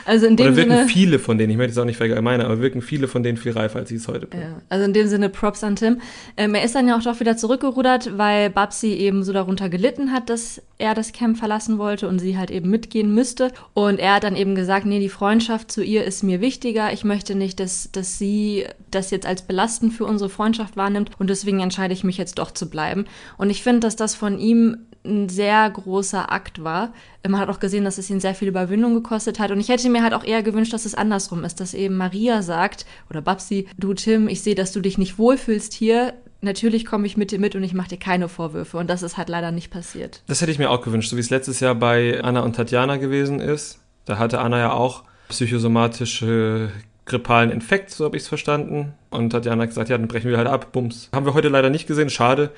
Also 0.08 0.26
in 0.26 0.38
dem 0.38 0.48
Oder 0.48 0.56
wirken 0.56 0.72
Sinne, 0.72 0.88
viele 0.88 1.20
von 1.20 1.38
denen, 1.38 1.52
ich 1.52 1.58
möchte 1.58 1.74
es 1.74 1.78
auch 1.78 1.84
nicht 1.84 1.98
verallgemeinern, 1.98 2.46
aber 2.46 2.62
wirken 2.62 2.82
viele 2.82 3.10
von 3.10 3.24
denen 3.24 3.38
viel 3.38 3.52
reifer, 3.52 3.80
als 3.80 3.92
ich 3.92 3.98
es 3.98 4.08
heute 4.08 4.26
bin. 4.26 4.40
Ja, 4.40 4.62
also 4.70 4.86
in 4.86 4.94
dem 4.94 5.08
Sinne 5.10 5.28
Props 5.28 5.66
an 5.66 5.76
Tim. 5.76 6.00
Ähm, 6.38 6.56
er 6.56 6.64
ist 6.64 6.76
dann 6.76 6.88
ja 6.88 6.98
auch 6.98 7.04
doch 7.04 7.20
wieder 7.20 7.36
zurückgerudert, 7.36 8.18
weil 8.18 8.50
Babsi 8.50 8.94
eben 8.94 9.26
so 9.26 9.34
darunter 9.34 9.68
gelitten 9.68 10.14
hat, 10.14 10.30
dass 10.30 10.62
er 10.78 10.94
das 10.94 11.12
Camp 11.12 11.38
verlassen 11.38 11.78
wollte 11.78 12.08
und 12.08 12.20
sie 12.20 12.38
halt 12.38 12.52
eben 12.52 12.70
mitgehen 12.70 13.14
müsste. 13.14 13.52
Und 13.74 14.00
er 14.00 14.16
hat 14.16 14.24
dann 14.24 14.38
eben 14.38 14.56
gesagt, 14.56 14.86
nee, 14.86 15.02
die 15.02 15.10
Freundschaft 15.10 15.72
zu 15.72 15.84
ihr 15.84 16.06
ist 16.06 16.24
mir 16.24 16.40
wichtiger. 16.40 16.94
Ich 16.94 17.04
möchte 17.04 17.36
nicht, 17.36 17.60
dass, 17.60 17.92
dass 17.92 18.18
sie 18.18 18.66
das 18.92 19.12
jetzt 19.12 19.26
als 19.26 19.42
belastend 19.42 19.92
für 19.92 20.06
unsere 20.06 20.30
Freundschaft 20.30 20.78
wahrnimmt 20.78 21.12
und 21.20 21.30
deswegen 21.30 21.60
entscheide 21.60 21.94
ich 21.94 22.06
mich 22.06 22.18
jetzt 22.18 22.40
doch 22.40 22.52
zu 22.52 22.70
bleiben. 22.70 23.08
Und 23.38 23.50
ich 23.50 23.62
finde, 23.62 23.82
dass 23.82 23.98
das 23.98 24.16
von 24.16 24.40
ihm 24.40 24.87
ein 25.08 25.30
sehr 25.30 25.70
großer 25.70 26.32
Akt 26.32 26.64
war. 26.64 26.94
Man 27.28 27.40
hat 27.40 27.50
auch 27.50 27.60
gesehen, 27.60 27.84
dass 27.84 27.98
es 27.98 28.10
ihn 28.10 28.20
sehr 28.20 28.36
viel 28.36 28.48
Überwindung 28.48 28.94
gekostet 28.94 29.40
hat. 29.40 29.52
Und 29.52 29.60
ich 29.60 29.70
hätte 29.70 29.90
mir 29.90 30.04
halt 30.04 30.14
auch 30.14 30.24
eher 30.24 30.44
gewünscht, 30.44 30.74
dass 30.74 30.86
es 30.86 30.96
andersrum 30.96 31.44
ist, 31.44 31.60
dass 31.60 31.74
eben 31.74 31.98
Maria 31.98 32.42
sagt, 32.42 32.86
oder 33.10 33.22
Babsi, 33.22 33.68
du 33.78 33.94
Tim, 33.94 34.28
ich 34.28 34.42
sehe, 34.42 34.56
dass 34.56 34.72
du 34.72 34.82
dich 34.82 34.98
nicht 34.98 35.18
wohlfühlst 35.18 35.74
hier. 35.74 36.14
Natürlich 36.42 36.86
komme 36.86 37.08
ich 37.08 37.18
mit 37.18 37.32
dir 37.32 37.40
mit 37.40 37.56
und 37.56 37.64
ich 37.64 37.74
mache 37.74 37.90
dir 37.90 37.98
keine 37.98 38.30
Vorwürfe. 38.30 38.78
Und 38.78 38.90
das 38.90 39.02
ist 39.02 39.18
halt 39.18 39.30
leider 39.30 39.52
nicht 39.52 39.72
passiert. 39.72 40.22
Das 40.28 40.42
hätte 40.42 40.52
ich 40.52 40.60
mir 40.60 40.70
auch 40.70 40.82
gewünscht, 40.82 41.10
so 41.10 41.16
wie 41.16 41.22
es 41.22 41.30
letztes 41.30 41.60
Jahr 41.60 41.76
bei 41.76 42.22
Anna 42.24 42.42
und 42.42 42.56
Tatjana 42.56 42.98
gewesen 42.98 43.40
ist. 43.40 43.80
Da 44.06 44.18
hatte 44.18 44.40
Anna 44.40 44.60
ja 44.60 44.72
auch 44.72 45.04
psychosomatische 45.30 46.72
grippalen 47.06 47.50
Infekt, 47.50 47.90
so 47.90 48.06
habe 48.06 48.18
ich 48.18 48.24
es 48.24 48.30
verstanden. 48.30 48.94
Und 49.10 49.32
Tatjana 49.32 49.64
hat 49.64 49.70
gesagt, 49.70 49.90
ja, 49.90 49.98
dann 49.98 50.08
brechen 50.08 50.30
wir 50.30 50.38
halt 50.38 50.48
ab, 50.48 50.72
bums. 50.72 51.10
Haben 51.14 51.26
wir 51.26 51.34
heute 51.34 51.50
leider 51.50 51.70
nicht 51.70 51.88
gesehen, 51.88 52.10
schade. 52.10 52.52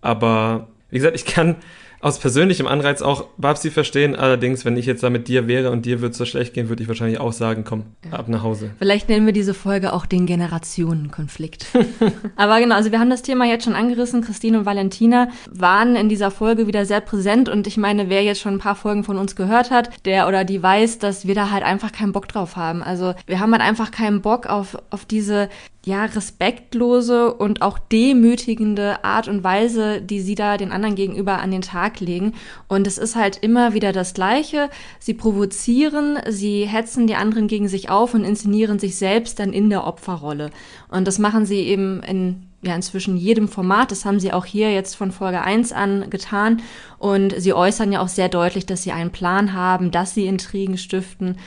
Aber 0.00 0.68
wie 0.90 0.98
gesagt, 0.98 1.16
ich 1.16 1.24
kann 1.24 1.56
aus 2.02 2.18
persönlichem 2.18 2.66
Anreiz 2.66 3.00
auch 3.00 3.26
Babsi 3.38 3.70
verstehen. 3.70 4.16
Allerdings, 4.16 4.64
wenn 4.64 4.76
ich 4.76 4.86
jetzt 4.86 5.04
da 5.04 5.08
mit 5.08 5.28
dir 5.28 5.46
wäre 5.46 5.70
und 5.70 5.86
dir 5.86 6.00
würde 6.00 6.10
es 6.10 6.18
so 6.18 6.24
schlecht 6.24 6.52
gehen, 6.52 6.68
würde 6.68 6.82
ich 6.82 6.88
wahrscheinlich 6.88 7.20
auch 7.20 7.32
sagen, 7.32 7.62
komm, 7.64 7.84
ja. 8.10 8.18
ab 8.18 8.28
nach 8.28 8.42
Hause. 8.42 8.72
Vielleicht 8.78 9.08
nennen 9.08 9.24
wir 9.24 9.32
diese 9.32 9.54
Folge 9.54 9.92
auch 9.92 10.04
den 10.04 10.26
Generationenkonflikt. 10.26 11.66
Aber 12.36 12.58
genau, 12.58 12.74
also 12.74 12.90
wir 12.90 12.98
haben 12.98 13.08
das 13.08 13.22
Thema 13.22 13.46
jetzt 13.46 13.64
schon 13.64 13.74
angerissen. 13.74 14.20
Christine 14.20 14.58
und 14.58 14.66
Valentina 14.66 15.28
waren 15.48 15.94
in 15.94 16.08
dieser 16.08 16.32
Folge 16.32 16.66
wieder 16.66 16.86
sehr 16.86 17.00
präsent 17.00 17.48
und 17.48 17.68
ich 17.68 17.76
meine, 17.76 18.10
wer 18.10 18.24
jetzt 18.24 18.40
schon 18.40 18.54
ein 18.54 18.58
paar 18.58 18.74
Folgen 18.74 19.04
von 19.04 19.16
uns 19.16 19.36
gehört 19.36 19.70
hat, 19.70 20.04
der 20.04 20.26
oder 20.26 20.44
die 20.44 20.60
weiß, 20.60 20.98
dass 20.98 21.28
wir 21.28 21.36
da 21.36 21.52
halt 21.52 21.62
einfach 21.62 21.92
keinen 21.92 22.12
Bock 22.12 22.26
drauf 22.26 22.56
haben. 22.56 22.82
Also 22.82 23.14
wir 23.26 23.38
haben 23.38 23.52
halt 23.52 23.62
einfach 23.62 23.92
keinen 23.92 24.22
Bock 24.22 24.46
auf, 24.46 24.76
auf 24.90 25.04
diese 25.04 25.48
ja, 25.84 26.04
respektlose 26.04 27.34
und 27.34 27.60
auch 27.60 27.78
demütigende 27.78 29.04
Art 29.04 29.26
und 29.26 29.42
Weise, 29.42 30.00
die 30.00 30.20
sie 30.20 30.36
da 30.36 30.56
den 30.56 30.70
anderen 30.70 30.94
gegenüber 30.94 31.40
an 31.40 31.50
den 31.50 31.62
Tag 31.62 31.98
legen. 31.98 32.34
Und 32.68 32.86
es 32.86 32.98
ist 32.98 33.16
halt 33.16 33.38
immer 33.38 33.74
wieder 33.74 33.92
das 33.92 34.14
Gleiche. 34.14 34.70
Sie 35.00 35.14
provozieren, 35.14 36.18
sie 36.28 36.66
hetzen 36.66 37.08
die 37.08 37.16
anderen 37.16 37.48
gegen 37.48 37.66
sich 37.66 37.90
auf 37.90 38.14
und 38.14 38.24
inszenieren 38.24 38.78
sich 38.78 38.96
selbst 38.96 39.40
dann 39.40 39.52
in 39.52 39.70
der 39.70 39.84
Opferrolle. 39.84 40.50
Und 40.88 41.08
das 41.08 41.18
machen 41.18 41.46
sie 41.46 41.58
eben 41.58 42.00
in 42.04 42.46
ja 42.62 42.76
inzwischen 42.76 43.16
jedem 43.16 43.48
Format. 43.48 43.90
Das 43.90 44.04
haben 44.04 44.20
sie 44.20 44.32
auch 44.32 44.44
hier 44.44 44.72
jetzt 44.72 44.94
von 44.94 45.10
Folge 45.10 45.42
1 45.42 45.72
an 45.72 46.08
getan. 46.10 46.62
Und 46.98 47.34
sie 47.36 47.52
äußern 47.52 47.92
ja 47.92 48.00
auch 48.00 48.08
sehr 48.08 48.28
deutlich, 48.28 48.66
dass 48.66 48.84
sie 48.84 48.92
einen 48.92 49.10
Plan 49.10 49.52
haben, 49.52 49.90
dass 49.90 50.14
sie 50.14 50.26
Intrigen 50.26 50.78
stiften. 50.78 51.38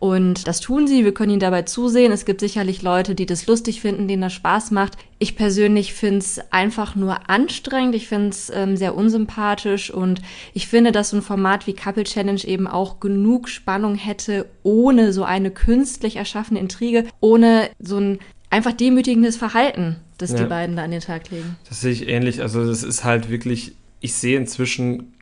Und 0.00 0.46
das 0.46 0.60
tun 0.60 0.86
sie, 0.86 1.04
wir 1.04 1.12
können 1.12 1.32
ihnen 1.32 1.40
dabei 1.40 1.62
zusehen. 1.62 2.12
Es 2.12 2.24
gibt 2.24 2.40
sicherlich 2.40 2.82
Leute, 2.82 3.16
die 3.16 3.26
das 3.26 3.48
lustig 3.48 3.80
finden, 3.80 4.06
denen 4.06 4.22
das 4.22 4.32
Spaß 4.32 4.70
macht. 4.70 4.96
Ich 5.18 5.34
persönlich 5.34 5.92
finde 5.92 6.18
es 6.18 6.40
einfach 6.52 6.94
nur 6.94 7.28
anstrengend, 7.28 7.96
ich 7.96 8.06
finde 8.06 8.28
es 8.28 8.50
ähm, 8.54 8.76
sehr 8.76 8.94
unsympathisch 8.94 9.90
und 9.90 10.22
ich 10.54 10.68
finde, 10.68 10.92
dass 10.92 11.10
so 11.10 11.16
ein 11.16 11.22
Format 11.22 11.66
wie 11.66 11.72
Couple 11.72 12.04
Challenge 12.04 12.44
eben 12.44 12.68
auch 12.68 13.00
genug 13.00 13.48
Spannung 13.48 13.96
hätte, 13.96 14.46
ohne 14.62 15.12
so 15.12 15.24
eine 15.24 15.50
künstlich 15.50 16.14
erschaffene 16.14 16.60
Intrige, 16.60 17.04
ohne 17.20 17.68
so 17.80 17.98
ein 17.98 18.20
einfach 18.50 18.72
demütigendes 18.72 19.36
Verhalten, 19.36 19.96
das 20.16 20.30
ja. 20.30 20.38
die 20.38 20.44
beiden 20.44 20.76
da 20.76 20.84
an 20.84 20.92
den 20.92 21.00
Tag 21.00 21.30
legen. 21.30 21.56
Das 21.68 21.80
sehe 21.80 21.92
ich 21.92 22.08
ähnlich. 22.08 22.40
Also 22.40 22.64
das 22.64 22.84
ist 22.84 23.02
halt 23.02 23.30
wirklich, 23.30 23.72
ich 24.00 24.14
sehe 24.14 24.38
inzwischen 24.38 25.12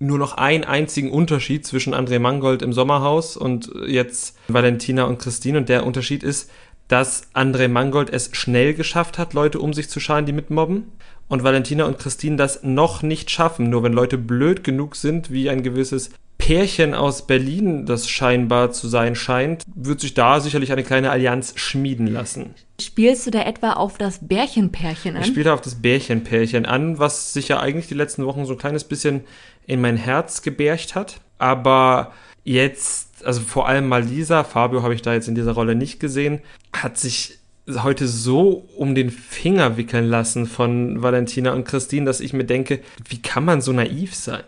nur 0.00 0.18
noch 0.18 0.36
einen 0.36 0.64
einzigen 0.64 1.10
Unterschied 1.10 1.66
zwischen 1.66 1.94
André 1.94 2.18
Mangold 2.18 2.62
im 2.62 2.72
Sommerhaus 2.72 3.36
und 3.36 3.70
jetzt 3.86 4.36
Valentina 4.48 5.04
und 5.04 5.18
Christine. 5.18 5.58
Und 5.58 5.68
der 5.68 5.86
Unterschied 5.86 6.22
ist, 6.22 6.50
dass 6.88 7.32
André 7.34 7.68
Mangold 7.68 8.10
es 8.10 8.30
schnell 8.32 8.74
geschafft 8.74 9.18
hat, 9.18 9.34
Leute 9.34 9.60
um 9.60 9.74
sich 9.74 9.88
zu 9.88 10.00
scharen, 10.00 10.26
die 10.26 10.32
mitmobben. 10.32 10.90
Und 11.28 11.44
Valentina 11.44 11.84
und 11.84 11.98
Christine 11.98 12.36
das 12.36 12.64
noch 12.64 13.02
nicht 13.02 13.30
schaffen. 13.30 13.70
Nur 13.70 13.84
wenn 13.84 13.92
Leute 13.92 14.18
blöd 14.18 14.64
genug 14.64 14.96
sind, 14.96 15.30
wie 15.30 15.48
ein 15.48 15.62
gewisses 15.62 16.10
Pärchen 16.38 16.94
aus 16.94 17.26
Berlin, 17.26 17.84
das 17.84 18.08
scheinbar 18.08 18.72
zu 18.72 18.88
sein 18.88 19.14
scheint, 19.14 19.62
wird 19.72 20.00
sich 20.00 20.14
da 20.14 20.40
sicherlich 20.40 20.72
eine 20.72 20.82
kleine 20.82 21.10
Allianz 21.10 21.52
schmieden 21.56 22.06
lassen. 22.06 22.54
Spielst 22.80 23.26
du 23.26 23.30
da 23.30 23.42
etwa 23.42 23.74
auf 23.74 23.98
das 23.98 24.26
Bärchenpärchen 24.26 25.14
an? 25.14 25.22
Ich 25.22 25.28
spiele 25.28 25.44
da 25.44 25.54
auf 25.54 25.60
das 25.60 25.76
Bärchenpärchen 25.76 26.64
an, 26.64 26.98
was 26.98 27.34
sich 27.34 27.48
ja 27.48 27.60
eigentlich 27.60 27.88
die 27.88 27.94
letzten 27.94 28.24
Wochen 28.24 28.46
so 28.46 28.54
ein 28.54 28.58
kleines 28.58 28.84
bisschen 28.84 29.20
in 29.70 29.80
mein 29.80 29.96
Herz 29.96 30.42
gebärcht 30.42 30.96
hat. 30.96 31.20
Aber 31.38 32.12
jetzt, 32.42 33.24
also 33.24 33.40
vor 33.40 33.68
allem 33.68 33.88
mal 33.88 34.02
Lisa, 34.02 34.42
Fabio 34.42 34.82
habe 34.82 34.94
ich 34.94 35.02
da 35.02 35.14
jetzt 35.14 35.28
in 35.28 35.36
dieser 35.36 35.52
Rolle 35.52 35.76
nicht 35.76 36.00
gesehen, 36.00 36.40
hat 36.72 36.98
sich 36.98 37.38
heute 37.68 38.08
so 38.08 38.68
um 38.76 38.96
den 38.96 39.10
Finger 39.10 39.76
wickeln 39.76 40.06
lassen 40.06 40.46
von 40.46 41.02
Valentina 41.02 41.52
und 41.52 41.64
Christine, 41.64 42.04
dass 42.04 42.18
ich 42.18 42.32
mir 42.32 42.44
denke, 42.44 42.80
wie 43.08 43.22
kann 43.22 43.44
man 43.44 43.60
so 43.60 43.72
naiv 43.72 44.12
sein? 44.16 44.42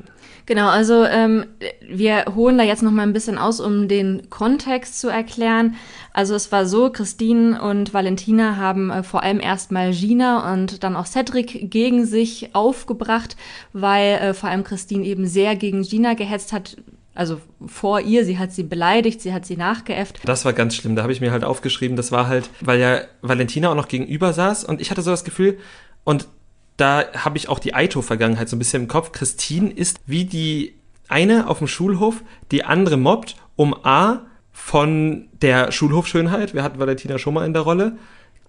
Genau, 0.46 0.68
also 0.68 1.04
ähm, 1.04 1.46
wir 1.88 2.24
holen 2.34 2.58
da 2.58 2.64
jetzt 2.64 2.82
noch 2.82 2.90
mal 2.90 3.02
ein 3.02 3.12
bisschen 3.12 3.38
aus, 3.38 3.60
um 3.60 3.88
den 3.88 4.28
Kontext 4.28 5.00
zu 5.00 5.08
erklären. 5.08 5.76
Also 6.12 6.34
es 6.34 6.50
war 6.50 6.66
so, 6.66 6.90
Christine 6.90 7.62
und 7.62 7.94
Valentina 7.94 8.56
haben 8.56 8.90
äh, 8.90 9.02
vor 9.02 9.22
allem 9.22 9.40
erstmal 9.40 9.92
Gina 9.92 10.52
und 10.52 10.82
dann 10.82 10.96
auch 10.96 11.06
Cedric 11.06 11.70
gegen 11.70 12.04
sich 12.04 12.54
aufgebracht, 12.54 13.36
weil 13.72 14.14
äh, 14.14 14.34
vor 14.34 14.50
allem 14.50 14.64
Christine 14.64 15.04
eben 15.04 15.26
sehr 15.26 15.56
gegen 15.56 15.82
Gina 15.82 16.14
gehetzt 16.14 16.52
hat, 16.52 16.76
also 17.14 17.40
vor 17.66 18.00
ihr, 18.00 18.24
sie 18.24 18.38
hat 18.38 18.52
sie 18.52 18.62
beleidigt, 18.62 19.20
sie 19.20 19.32
hat 19.32 19.46
sie 19.46 19.56
nachgeäfft. 19.56 20.20
Das 20.24 20.44
war 20.44 20.52
ganz 20.52 20.74
schlimm, 20.74 20.96
da 20.96 21.02
habe 21.02 21.12
ich 21.12 21.20
mir 21.20 21.30
halt 21.30 21.44
aufgeschrieben, 21.44 21.96
das 21.96 22.10
war 22.10 22.26
halt, 22.26 22.50
weil 22.60 22.80
ja 22.80 23.00
Valentina 23.20 23.70
auch 23.70 23.74
noch 23.74 23.88
gegenüber 23.88 24.32
saß 24.32 24.64
und 24.64 24.80
ich 24.80 24.90
hatte 24.90 25.02
so 25.02 25.10
das 25.10 25.24
Gefühl, 25.24 25.58
und 26.04 26.26
da 26.76 27.04
habe 27.14 27.36
ich 27.36 27.48
auch 27.48 27.58
die 27.58 27.74
Aito-Vergangenheit 27.74 28.48
so 28.48 28.56
ein 28.56 28.58
bisschen 28.58 28.82
im 28.82 28.88
Kopf. 28.88 29.12
Christine 29.12 29.70
ist 29.70 30.00
wie 30.06 30.24
die 30.24 30.74
eine 31.08 31.48
auf 31.48 31.58
dem 31.58 31.68
Schulhof 31.68 32.22
die 32.50 32.64
andere 32.64 32.96
mobbt, 32.96 33.36
um 33.56 33.74
A 33.84 34.22
von 34.52 35.28
der 35.40 35.72
Schulhofschönheit, 35.72 36.54
wir 36.54 36.62
hatten 36.62 36.78
Valentina 36.78 37.18
schon 37.18 37.34
mal 37.34 37.46
in 37.46 37.52
der 37.52 37.62
Rolle, 37.62 37.96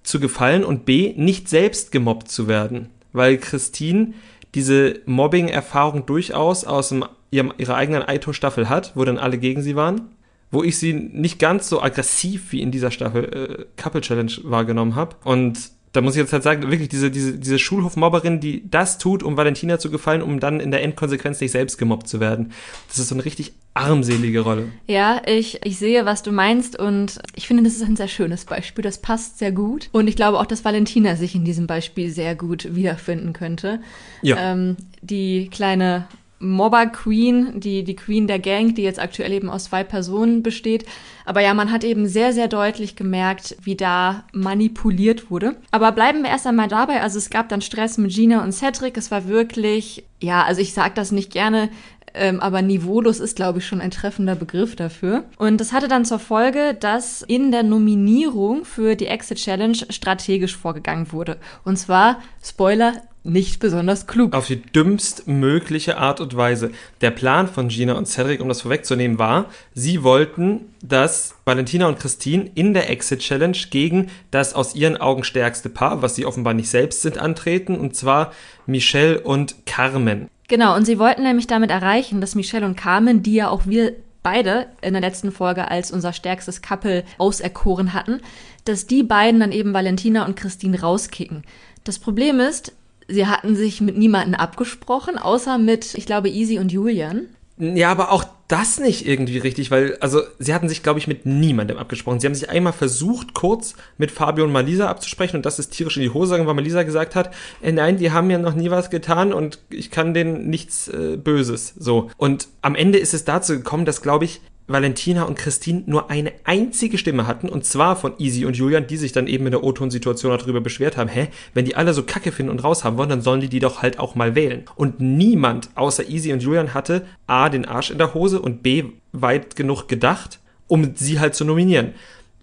zu 0.03 0.19
gefallen 0.19 0.63
und 0.63 0.85
B 0.85 1.13
nicht 1.15 1.47
selbst 1.47 1.91
gemobbt 1.91 2.29
zu 2.29 2.47
werden. 2.47 2.89
Weil 3.13 3.37
Christine 3.37 4.13
diese 4.53 4.99
Mobbing-Erfahrung 5.05 6.05
durchaus 6.05 6.65
aus 6.65 6.89
dem, 6.89 7.05
ihrem, 7.31 7.53
ihrer 7.57 7.75
eigenen 7.75 8.03
Aito-Staffel 8.03 8.69
hat, 8.69 8.91
wo 8.95 9.05
dann 9.05 9.17
alle 9.17 9.37
gegen 9.37 9.61
sie 9.61 9.75
waren. 9.75 10.09
Wo 10.51 10.61
ich 10.61 10.77
sie 10.77 10.93
nicht 10.93 11.39
ganz 11.39 11.69
so 11.69 11.81
aggressiv 11.81 12.51
wie 12.51 12.61
in 12.61 12.71
dieser 12.71 12.91
Staffel 12.91 13.23
äh, 13.23 13.81
Couple 13.81 14.01
Challenge 14.01 14.31
wahrgenommen 14.43 14.95
habe. 14.95 15.15
Und 15.23 15.71
da 15.93 16.01
muss 16.01 16.15
ich 16.15 16.21
jetzt 16.21 16.33
halt 16.33 16.43
sagen, 16.43 16.63
wirklich 16.63 16.89
diese, 16.89 17.11
diese, 17.11 17.37
diese 17.37 17.59
Schulhofmobberin, 17.59 18.39
die 18.39 18.69
das 18.69 18.97
tut, 18.97 19.21
um 19.21 19.37
Valentina 19.37 19.77
zu 19.77 19.91
gefallen, 19.91 20.23
um 20.23 20.39
dann 20.39 20.59
in 20.59 20.71
der 20.71 20.81
Endkonsequenz 20.81 21.39
nicht 21.39 21.51
selbst 21.51 21.77
gemobbt 21.77 22.07
zu 22.07 22.19
werden. 22.19 22.51
Das 22.87 22.97
ist 22.97 23.09
so 23.09 23.15
eine 23.15 23.23
richtig 23.23 23.53
armselige 23.75 24.41
Rolle. 24.41 24.69
Ja, 24.87 25.21
ich, 25.27 25.63
ich 25.63 25.77
sehe, 25.77 26.05
was 26.05 26.23
du 26.23 26.31
meinst 26.31 26.79
und 26.79 27.19
ich 27.35 27.47
finde, 27.47 27.63
das 27.63 27.73
ist 27.73 27.83
ein 27.83 27.95
sehr 27.95 28.07
schönes 28.07 28.45
Beispiel. 28.45 28.83
Das 28.83 28.97
passt 28.97 29.37
sehr 29.37 29.51
gut. 29.51 29.89
Und 29.91 30.07
ich 30.07 30.15
glaube 30.15 30.39
auch, 30.39 30.47
dass 30.47 30.65
Valentina 30.65 31.15
sich 31.15 31.35
in 31.35 31.45
diesem 31.45 31.67
Beispiel 31.67 32.09
sehr 32.09 32.35
gut 32.35 32.75
wiederfinden 32.75 33.33
könnte. 33.33 33.79
Ja. 34.23 34.51
Ähm, 34.51 34.77
die 35.01 35.47
kleine 35.49 36.07
Mobber 36.43 36.87
Queen, 36.87 37.59
die, 37.59 37.83
die 37.83 37.95
Queen 37.95 38.27
der 38.27 38.39
Gang, 38.39 38.75
die 38.75 38.83
jetzt 38.83 38.99
aktuell 38.99 39.31
eben 39.31 39.49
aus 39.49 39.65
zwei 39.65 39.83
Personen 39.83 40.43
besteht. 40.43 40.85
Aber 41.25 41.41
ja, 41.41 41.53
man 41.53 41.71
hat 41.71 41.83
eben 41.83 42.07
sehr, 42.07 42.33
sehr 42.33 42.47
deutlich 42.47 42.95
gemerkt, 42.95 43.55
wie 43.63 43.75
da 43.75 44.25
manipuliert 44.33 45.31
wurde. 45.31 45.55
Aber 45.71 45.91
bleiben 45.91 46.21
wir 46.21 46.29
erst 46.29 46.45
einmal 46.45 46.67
dabei. 46.67 47.01
Also 47.01 47.17
es 47.17 47.29
gab 47.29 47.49
dann 47.49 47.61
Stress 47.61 47.97
mit 47.97 48.13
Gina 48.13 48.43
und 48.43 48.51
Cedric. 48.51 48.97
Es 48.97 49.09
war 49.09 49.27
wirklich, 49.27 50.03
ja, 50.21 50.43
also 50.43 50.61
ich 50.61 50.73
sag 50.73 50.95
das 50.95 51.11
nicht 51.11 51.31
gerne, 51.31 51.69
ähm, 52.13 52.39
aber 52.41 52.61
niveaulos 52.61 53.19
ist, 53.19 53.35
glaube 53.35 53.59
ich, 53.59 53.65
schon 53.65 53.81
ein 53.81 53.91
treffender 53.91 54.35
Begriff 54.35 54.75
dafür. 54.75 55.23
Und 55.37 55.59
das 55.59 55.73
hatte 55.73 55.87
dann 55.87 56.05
zur 56.05 56.19
Folge, 56.19 56.75
dass 56.79 57.21
in 57.21 57.51
der 57.51 57.63
Nominierung 57.63 58.65
für 58.65 58.95
die 58.95 59.07
Exit 59.07 59.39
Challenge 59.39 59.77
strategisch 59.89 60.55
vorgegangen 60.55 61.11
wurde. 61.11 61.37
Und 61.63 61.77
zwar, 61.77 62.21
Spoiler, 62.43 62.93
nicht 63.23 63.59
besonders 63.59 64.05
klug. 64.05 64.33
Auf 64.33 64.47
die 64.47 64.61
dümmst 64.61 65.27
mögliche 65.27 65.97
Art 65.97 66.19
und 66.19 66.35
Weise. 66.35 66.71
Der 67.01 67.11
Plan 67.11 67.47
von 67.47 67.69
Gina 67.69 67.93
und 67.93 68.07
Cedric, 68.07 68.41
um 68.41 68.49
das 68.49 68.61
vorwegzunehmen, 68.61 69.17
war, 69.17 69.45
sie 69.73 70.03
wollten, 70.03 70.73
dass 70.81 71.35
Valentina 71.45 71.87
und 71.87 71.99
Christine 71.99 72.51
in 72.55 72.73
der 72.73 72.89
Exit 72.89 73.19
Challenge 73.19 73.57
gegen 73.69 74.09
das 74.31 74.53
aus 74.53 74.75
ihren 74.75 74.97
Augen 74.97 75.23
stärkste 75.23 75.69
Paar, 75.69 76.01
was 76.01 76.15
sie 76.15 76.25
offenbar 76.25 76.53
nicht 76.53 76.69
selbst 76.69 77.01
sind, 77.01 77.17
antreten, 77.17 77.77
und 77.79 77.95
zwar 77.95 78.33
Michelle 78.65 79.21
und 79.21 79.65
Carmen. 79.65 80.29
Genau, 80.49 80.75
und 80.75 80.85
sie 80.85 80.99
wollten 80.99 81.23
nämlich 81.23 81.47
damit 81.47 81.71
erreichen, 81.71 82.19
dass 82.19 82.35
Michelle 82.35 82.65
und 82.65 82.75
Carmen, 82.75 83.23
die 83.23 83.35
ja 83.35 83.49
auch 83.49 83.65
wir 83.65 83.93
beide 84.21 84.67
in 84.81 84.93
der 84.93 85.01
letzten 85.01 85.31
Folge 85.31 85.69
als 85.69 85.91
unser 85.91 86.13
stärkstes 86.13 86.61
Couple 86.61 87.03
auserkoren 87.17 87.93
hatten, 87.93 88.21
dass 88.65 88.87
die 88.87 89.03
beiden 89.03 89.39
dann 89.39 89.51
eben 89.51 89.73
Valentina 89.73 90.25
und 90.25 90.35
Christine 90.35 90.79
rauskicken. 90.79 91.43
Das 91.83 91.99
Problem 91.99 92.39
ist, 92.39 92.73
sie 93.07 93.27
hatten 93.27 93.55
sich 93.55 93.81
mit 93.81 93.97
niemandem 93.97 94.35
abgesprochen, 94.35 95.17
außer 95.17 95.57
mit, 95.57 95.95
ich 95.95 96.05
glaube, 96.05 96.29
Easy 96.29 96.59
und 96.59 96.71
Julian. 96.71 97.27
Ja, 97.57 97.91
aber 97.91 98.11
auch 98.11 98.25
das 98.47 98.79
nicht 98.79 99.07
irgendwie 99.07 99.37
richtig, 99.37 99.69
weil, 99.69 99.95
also, 99.99 100.21
sie 100.39 100.53
hatten 100.53 100.69
sich, 100.69 100.81
glaube 100.81 100.99
ich, 100.99 101.07
mit 101.07 101.25
niemandem 101.25 101.77
abgesprochen. 101.77 102.19
Sie 102.19 102.25
haben 102.25 102.33
sich 102.33 102.49
einmal 102.49 102.73
versucht, 102.73 103.33
kurz 103.33 103.75
mit 103.97 104.11
Fabio 104.11 104.43
und 104.43 104.51
Malisa 104.51 104.89
abzusprechen 104.89 105.37
und 105.37 105.45
das 105.45 105.59
ist 105.59 105.69
tierisch 105.69 105.97
in 105.97 106.03
die 106.03 106.09
Hose 106.09 106.31
gegangen, 106.31 106.47
weil 106.47 106.55
Malisa 106.55 106.83
gesagt 106.83 107.15
hat, 107.15 107.33
äh, 107.61 107.71
nein, 107.71 107.97
die 107.97 108.11
haben 108.11 108.29
ja 108.31 108.39
noch 108.39 108.55
nie 108.55 108.71
was 108.71 108.89
getan 108.89 109.33
und 109.33 109.59
ich 109.69 109.91
kann 109.91 110.13
denen 110.13 110.49
nichts 110.49 110.87
äh, 110.87 111.17
Böses. 111.17 111.73
So. 111.77 112.09
Und 112.17 112.47
am 112.61 112.75
Ende 112.75 112.97
ist 112.97 113.13
es 113.13 113.23
dazu 113.23 113.53
gekommen, 113.53 113.85
dass, 113.85 114.01
glaube 114.01 114.25
ich, 114.25 114.41
Valentina 114.67 115.23
und 115.23 115.37
Christine 115.37 115.83
nur 115.85 116.09
eine 116.09 116.31
einzige 116.43 116.97
Stimme 116.97 117.27
hatten, 117.27 117.49
und 117.49 117.65
zwar 117.65 117.95
von 117.95 118.13
Easy 118.17 118.45
und 118.45 118.55
Julian, 118.55 118.87
die 118.87 118.97
sich 118.97 119.11
dann 119.11 119.27
eben 119.27 119.45
in 119.45 119.51
der 119.51 119.63
O-Ton-Situation 119.63 120.37
darüber 120.37 120.61
beschwert 120.61 120.97
haben, 120.97 121.09
hä, 121.09 121.27
wenn 121.53 121.65
die 121.65 121.75
alle 121.75 121.93
so 121.93 122.03
Kacke 122.03 122.31
finden 122.31 122.51
und 122.51 122.63
raushaben 122.63 122.97
wollen, 122.97 123.09
dann 123.09 123.21
sollen 123.21 123.41
die 123.41 123.49
die 123.49 123.59
doch 123.59 123.81
halt 123.81 123.99
auch 123.99 124.15
mal 124.15 124.35
wählen. 124.35 124.63
Und 124.75 124.99
niemand 124.99 125.69
außer 125.75 126.07
Easy 126.09 126.31
und 126.31 126.41
Julian 126.41 126.73
hatte 126.73 127.05
A, 127.27 127.49
den 127.49 127.65
Arsch 127.65 127.91
in 127.91 127.97
der 127.97 128.13
Hose 128.13 128.39
und 128.41 128.63
B, 128.63 128.85
weit 129.11 129.55
genug 129.55 129.87
gedacht, 129.87 130.39
um 130.67 130.95
sie 130.95 131.19
halt 131.19 131.35
zu 131.35 131.45
nominieren 131.45 131.93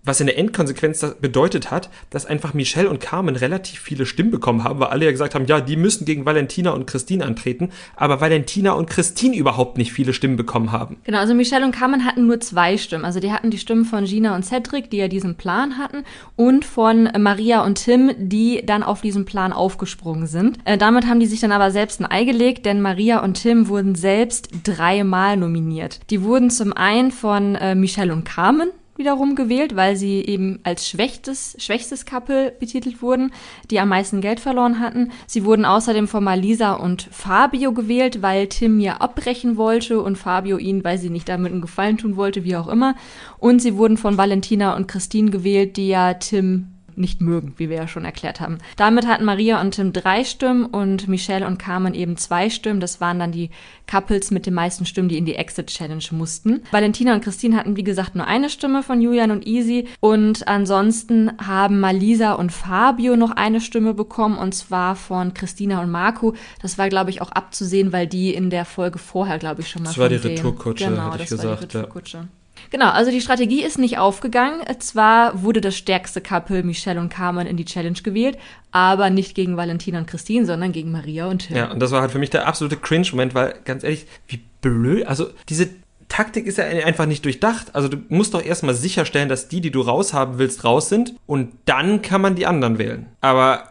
was 0.05 0.21
in 0.21 0.27
der 0.27 0.39
Endkonsequenz 0.39 1.05
bedeutet 1.21 1.71
hat, 1.71 1.91
dass 2.11 2.27
einfach 2.27 2.55
Michelle 2.55 2.89
und 2.89 3.01
Carmen 3.01 3.37
relativ 3.37 3.81
viele 3.81 4.07
Stimmen 4.07 4.31
bekommen 4.31 4.65
haben, 4.65 4.81
weil 4.81 4.89
alle 4.89 5.05
ja 5.05 5.11
gesagt 5.11 5.35
haben, 5.35 5.47
ja, 5.47 5.61
die 5.61 5.77
müssen 5.77 6.05
gegen 6.05 6.25
Valentina 6.25 6.71
und 6.71 6.87
Christine 6.87 7.25
antreten, 7.25 7.71
aber 7.97 8.21
Valentina 8.21 8.73
und 8.73 8.89
Christine 8.89 9.37
überhaupt 9.37 9.79
nicht 9.79 9.93
viele 9.93 10.13
Stimmen 10.13 10.37
bekommen 10.37 10.73
haben. 10.73 10.97
Genau, 11.05 11.19
also 11.19 11.35
Michelle 11.35 11.65
und 11.65 11.73
Carmen 11.73 12.05
hatten 12.05 12.27
nur 12.27 12.41
zwei 12.41 12.77
Stimmen. 12.79 13.05
Also 13.05 13.21
die 13.21 13.33
hatten 13.33 13.51
die 13.51 13.59
Stimmen 13.59 13.85
von 13.85 14.05
Gina 14.05 14.35
und 14.35 14.45
Cedric, 14.45 14.91
die 14.91 14.99
ja 14.99 15.09
diesen 15.09 15.37
Plan 15.37 15.79
hatten, 15.79 16.05
und 16.37 16.65
von 16.65 17.09
Maria 17.19 17.65
und 17.65 17.85
Tim, 17.85 18.13
die 18.19 18.63
dann 18.65 18.83
auf 18.83 19.01
diesen 19.01 19.25
Plan 19.25 19.53
aufgesprungen 19.53 20.27
sind. 20.27 20.59
Äh, 20.65 20.79
damit 20.79 21.07
haben 21.07 21.21
die 21.21 21.27
sich 21.27 21.41
dann 21.41 21.53
aber 21.53 21.71
selbst 21.71 22.01
ein 22.01 22.11
Ei 22.11 22.25
gelegt, 22.25 22.67
denn 22.67 22.81
Maria 22.81 23.23
und 23.23 23.35
Tim 23.35 23.69
wurden 23.69 23.95
selbst 23.95 24.49
dreimal 24.65 25.37
nominiert. 25.37 26.01
Die 26.11 26.23
wurden 26.23 26.51
zum 26.51 26.73
einen 26.73 27.11
von 27.11 27.55
äh, 27.55 27.75
Michelle 27.75 28.13
und 28.13 28.25
Carmen 28.25 28.71
wiederum 29.01 29.35
gewählt, 29.35 29.75
weil 29.75 29.97
sie 29.97 30.21
eben 30.25 30.61
als 30.63 30.89
schwächstes, 30.89 31.57
schwächstes 31.59 32.07
Couple 32.07 32.53
betitelt 32.61 33.03
wurden, 33.03 33.33
die 33.71 33.81
am 33.81 33.89
meisten 33.89 34.21
Geld 34.21 34.39
verloren 34.39 34.79
hatten. 34.79 35.11
Sie 35.27 35.45
wurden 35.45 35.65
außerdem 35.65 36.07
von 36.07 36.23
Malisa 36.23 36.75
und 36.75 37.09
Fabio 37.11 37.73
gewählt, 37.73 38.23
weil 38.23 38.47
Tim 38.47 38.79
ja 38.79 38.99
abbrechen 38.99 39.57
wollte 39.57 40.01
und 40.01 40.17
Fabio 40.17 40.59
ihn, 40.59 40.85
weil 40.85 40.99
sie 40.99 41.11
nicht 41.11 41.29
damit 41.29 41.51
einen 41.51 41.63
Gefallen 41.63 41.99
tun 41.99 42.15
wollte, 42.15 42.45
wie 42.45 42.55
auch 42.55 42.69
immer. 42.69 42.95
Und 43.39 43.61
sie 43.61 43.77
wurden 43.77 43.97
von 43.97 44.17
Valentina 44.17 44.77
und 44.77 44.87
Christine 44.87 45.33
gewählt, 45.33 45.77
die 45.77 45.89
ja 45.89 46.15
Tim 46.15 46.69
nicht 47.01 47.21
mögen, 47.21 47.55
wie 47.57 47.69
wir 47.69 47.77
ja 47.77 47.89
schon 47.89 48.05
erklärt 48.05 48.41
haben. 48.41 48.59
Damit 48.77 49.07
hatten 49.07 49.25
Maria 49.25 49.61
und 49.61 49.73
Tim 49.73 49.93
drei 49.93 50.25
Stimmen 50.25 50.67
und 50.67 51.09
Michelle 51.09 51.47
und 51.47 51.59
Carmen 51.59 51.95
eben 51.95 52.17
zwei 52.17 52.51
Stimmen. 52.51 52.81
Das 52.81 53.01
waren 53.01 53.19
dann 53.19 53.33
die 53.33 53.51
Couples 53.91 54.31
mit 54.31 54.47
den 54.47 54.55
meisten 54.55 54.87
Stimmen, 54.87 55.09
die 55.09 55.19
in 55.19 55.25
die 55.25 55.35
Exit 55.35 55.69
Challenge 55.69 56.05
mussten. 56.13 56.63
Valentina 56.71 57.15
und 57.15 57.25
Christine 57.25 57.57
hatten, 57.57 57.77
wie 57.77 57.83
gesagt, 57.83 58.15
nur 58.15 58.27
eine 58.27 58.51
Stimme 58.51 58.83
von 58.83 59.01
Julian 59.01 59.31
und 59.31 59.47
Easy. 59.47 59.89
Und 60.01 60.47
ansonsten 60.47 61.33
haben 61.45 61.81
Malisa 61.81 62.33
und 62.33 62.53
Fabio 62.53 63.17
noch 63.17 63.33
eine 63.33 63.61
Stimme 63.61 63.95
bekommen 63.95 64.39
und 64.39 64.55
zwar 64.55 64.97
von 64.97 65.35
Christina 65.35 65.83
und 65.83 65.91
Marco. 65.91 66.35
Das 66.63 66.79
war, 66.79 66.89
glaube 66.89 67.11
ich, 67.11 67.23
auch 67.23 67.33
abzusehen, 67.33 67.93
weil 67.93 68.07
die 68.07 68.35
in 68.35 68.51
der 68.51 68.65
Folge 68.65 68.99
vorher, 68.99 69.39
glaube 69.39 69.63
ich, 69.63 69.69
schon 69.69 69.83
mal. 69.83 69.89
Das 69.89 69.99
war 69.99 70.09
die 70.09 70.17
Retourkutsche, 70.17 70.87
genau, 70.87 71.13
hätte 71.13 71.25
ich 71.25 71.29
gesagt. 71.31 71.49
War 71.49 71.57
die 71.57 71.63
Retourkutsche. 71.79 72.17
Ja. 72.19 72.40
Genau, 72.71 72.91
also 72.91 73.11
die 73.11 73.21
Strategie 73.21 73.63
ist 73.63 73.79
nicht 73.79 73.99
aufgegangen. 73.99 74.63
Zwar 74.79 75.43
wurde 75.43 75.61
das 75.61 75.77
stärkste 75.77 76.21
Couple 76.21 76.63
Michelle 76.63 77.01
und 77.01 77.09
Carmen 77.09 77.47
in 77.47 77.57
die 77.57 77.65
Challenge 77.65 77.99
gewählt, 78.03 78.39
aber 78.71 79.11
nicht 79.11 79.35
gegen 79.35 79.57
Valentina 79.57 79.99
und 79.99 80.07
Christine, 80.07 80.47
sondern 80.47 80.73
gegen 80.73 80.93
Maria 80.93 81.27
und 81.27 81.49
Tim. 81.49 81.57
Ja, 81.57 81.71
und 81.71 81.81
das 81.81 81.91
war 81.91 82.01
halt 82.01 82.13
für 82.13 82.19
mich 82.19 82.31
der 82.31 82.47
absolute 82.47 82.77
Cringe-Moment, 82.77 83.35
weil 83.35 83.55
ganz 83.65 83.85
ehrlich, 83.85 84.07
wie 84.29 84.41
blöd, 84.61 85.07
also 85.07 85.29
diese 85.49 85.71
Taktik 86.09 86.47
ist 86.47 86.59
ja 86.59 86.65
einfach 86.65 87.07
nicht 87.07 87.25
durchdacht. 87.25 87.75
Also 87.75 87.89
du 87.89 87.99
musst 88.09 88.35
doch 88.35 88.45
erstmal 88.45 88.75
sicherstellen, 88.75 89.29
dass 89.29 89.49
die, 89.49 89.61
die 89.61 89.71
du 89.71 89.81
raushaben 89.81 90.39
willst, 90.39 90.65
raus 90.65 90.89
sind 90.89 91.15
und 91.27 91.53
dann 91.65 92.03
kann 92.03 92.21
man 92.21 92.35
die 92.35 92.47
anderen 92.47 92.79
wählen. 92.79 93.07
Aber 93.21 93.69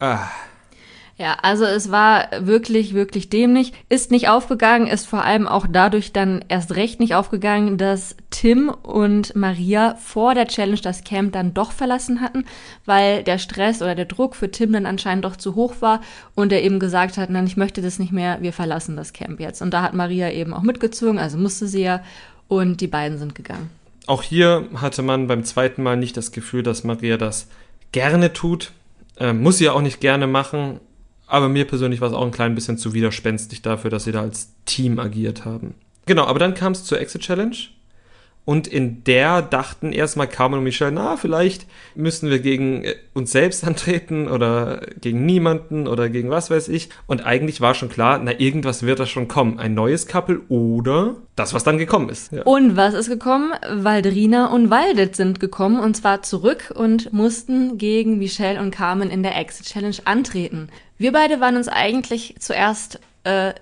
ah. 0.00 0.28
Ja, 1.20 1.36
also 1.42 1.66
es 1.66 1.90
war 1.90 2.28
wirklich, 2.40 2.94
wirklich 2.94 3.28
dämlich. 3.28 3.74
Ist 3.90 4.10
nicht 4.10 4.30
aufgegangen, 4.30 4.86
ist 4.86 5.06
vor 5.06 5.22
allem 5.22 5.46
auch 5.46 5.66
dadurch 5.70 6.14
dann 6.14 6.42
erst 6.48 6.76
recht 6.76 6.98
nicht 6.98 7.14
aufgegangen, 7.14 7.76
dass 7.76 8.16
Tim 8.30 8.70
und 8.70 9.36
Maria 9.36 9.96
vor 9.96 10.34
der 10.34 10.48
Challenge 10.48 10.80
das 10.80 11.04
Camp 11.04 11.34
dann 11.34 11.52
doch 11.52 11.72
verlassen 11.72 12.22
hatten, 12.22 12.46
weil 12.86 13.22
der 13.22 13.36
Stress 13.36 13.82
oder 13.82 13.94
der 13.94 14.06
Druck 14.06 14.34
für 14.34 14.50
Tim 14.50 14.72
dann 14.72 14.86
anscheinend 14.86 15.26
doch 15.26 15.36
zu 15.36 15.56
hoch 15.56 15.74
war 15.80 16.00
und 16.34 16.52
er 16.52 16.62
eben 16.62 16.80
gesagt 16.80 17.18
hat, 17.18 17.28
nein, 17.28 17.46
ich 17.46 17.58
möchte 17.58 17.82
das 17.82 17.98
nicht 17.98 18.12
mehr, 18.12 18.38
wir 18.40 18.54
verlassen 18.54 18.96
das 18.96 19.12
Camp 19.12 19.40
jetzt. 19.40 19.60
Und 19.60 19.74
da 19.74 19.82
hat 19.82 19.92
Maria 19.92 20.30
eben 20.30 20.54
auch 20.54 20.62
mitgezogen, 20.62 21.18
also 21.18 21.36
musste 21.36 21.66
sie 21.66 21.82
ja 21.82 22.02
und 22.48 22.80
die 22.80 22.86
beiden 22.86 23.18
sind 23.18 23.34
gegangen. 23.34 23.68
Auch 24.06 24.22
hier 24.22 24.70
hatte 24.74 25.02
man 25.02 25.26
beim 25.26 25.44
zweiten 25.44 25.82
Mal 25.82 25.98
nicht 25.98 26.16
das 26.16 26.32
Gefühl, 26.32 26.62
dass 26.62 26.82
Maria 26.82 27.18
das 27.18 27.46
gerne 27.92 28.32
tut. 28.32 28.72
Äh, 29.18 29.34
muss 29.34 29.58
sie 29.58 29.64
ja 29.64 29.72
auch 29.72 29.82
nicht 29.82 30.00
gerne 30.00 30.26
machen 30.26 30.80
aber 31.30 31.48
mir 31.48 31.66
persönlich 31.66 32.00
war 32.00 32.08
es 32.08 32.14
auch 32.14 32.24
ein 32.24 32.30
klein 32.30 32.54
bisschen 32.54 32.76
zu 32.76 32.92
widerspenstig 32.92 33.62
dafür, 33.62 33.90
dass 33.90 34.04
sie 34.04 34.12
da 34.12 34.20
als 34.20 34.52
Team 34.66 34.98
agiert 34.98 35.44
haben. 35.44 35.74
Genau, 36.06 36.24
aber 36.24 36.38
dann 36.38 36.54
kam 36.54 36.72
es 36.72 36.84
zur 36.84 37.00
Exit 37.00 37.22
Challenge. 37.22 37.56
Und 38.44 38.66
in 38.66 39.04
der 39.04 39.42
dachten 39.42 39.92
erstmal 39.92 40.26
Carmen 40.26 40.58
und 40.58 40.64
Michelle, 40.64 40.92
na, 40.92 41.16
vielleicht 41.16 41.66
müssen 41.94 42.30
wir 42.30 42.40
gegen 42.40 42.84
äh, 42.84 42.94
uns 43.12 43.32
selbst 43.32 43.64
antreten 43.64 44.28
oder 44.28 44.80
gegen 45.00 45.24
niemanden 45.26 45.86
oder 45.86 46.08
gegen 46.08 46.30
was 46.30 46.50
weiß 46.50 46.68
ich. 46.68 46.88
Und 47.06 47.24
eigentlich 47.24 47.60
war 47.60 47.74
schon 47.74 47.90
klar, 47.90 48.20
na, 48.22 48.38
irgendwas 48.40 48.82
wird 48.82 48.98
da 48.98 49.06
schon 49.06 49.28
kommen. 49.28 49.58
Ein 49.58 49.74
neues 49.74 50.06
Couple 50.06 50.40
oder 50.48 51.16
das, 51.36 51.54
was 51.54 51.64
dann 51.64 51.78
gekommen 51.78 52.08
ist. 52.08 52.32
Ja. 52.32 52.42
Und 52.42 52.76
was 52.76 52.94
ist 52.94 53.08
gekommen? 53.08 53.52
Waldrina 53.70 54.46
und 54.46 54.70
Waldet 54.70 55.16
sind 55.16 55.38
gekommen 55.38 55.78
und 55.78 55.96
zwar 55.96 56.22
zurück 56.22 56.72
und 56.74 57.12
mussten 57.12 57.78
gegen 57.78 58.18
Michelle 58.18 58.60
und 58.60 58.70
Carmen 58.70 59.10
in 59.10 59.22
der 59.22 59.36
Exit 59.36 59.66
Challenge 59.66 59.96
antreten. 60.04 60.68
Wir 60.98 61.12
beide 61.12 61.40
waren 61.40 61.56
uns 61.56 61.68
eigentlich 61.68 62.36
zuerst 62.38 63.00
äh, 63.24 63.52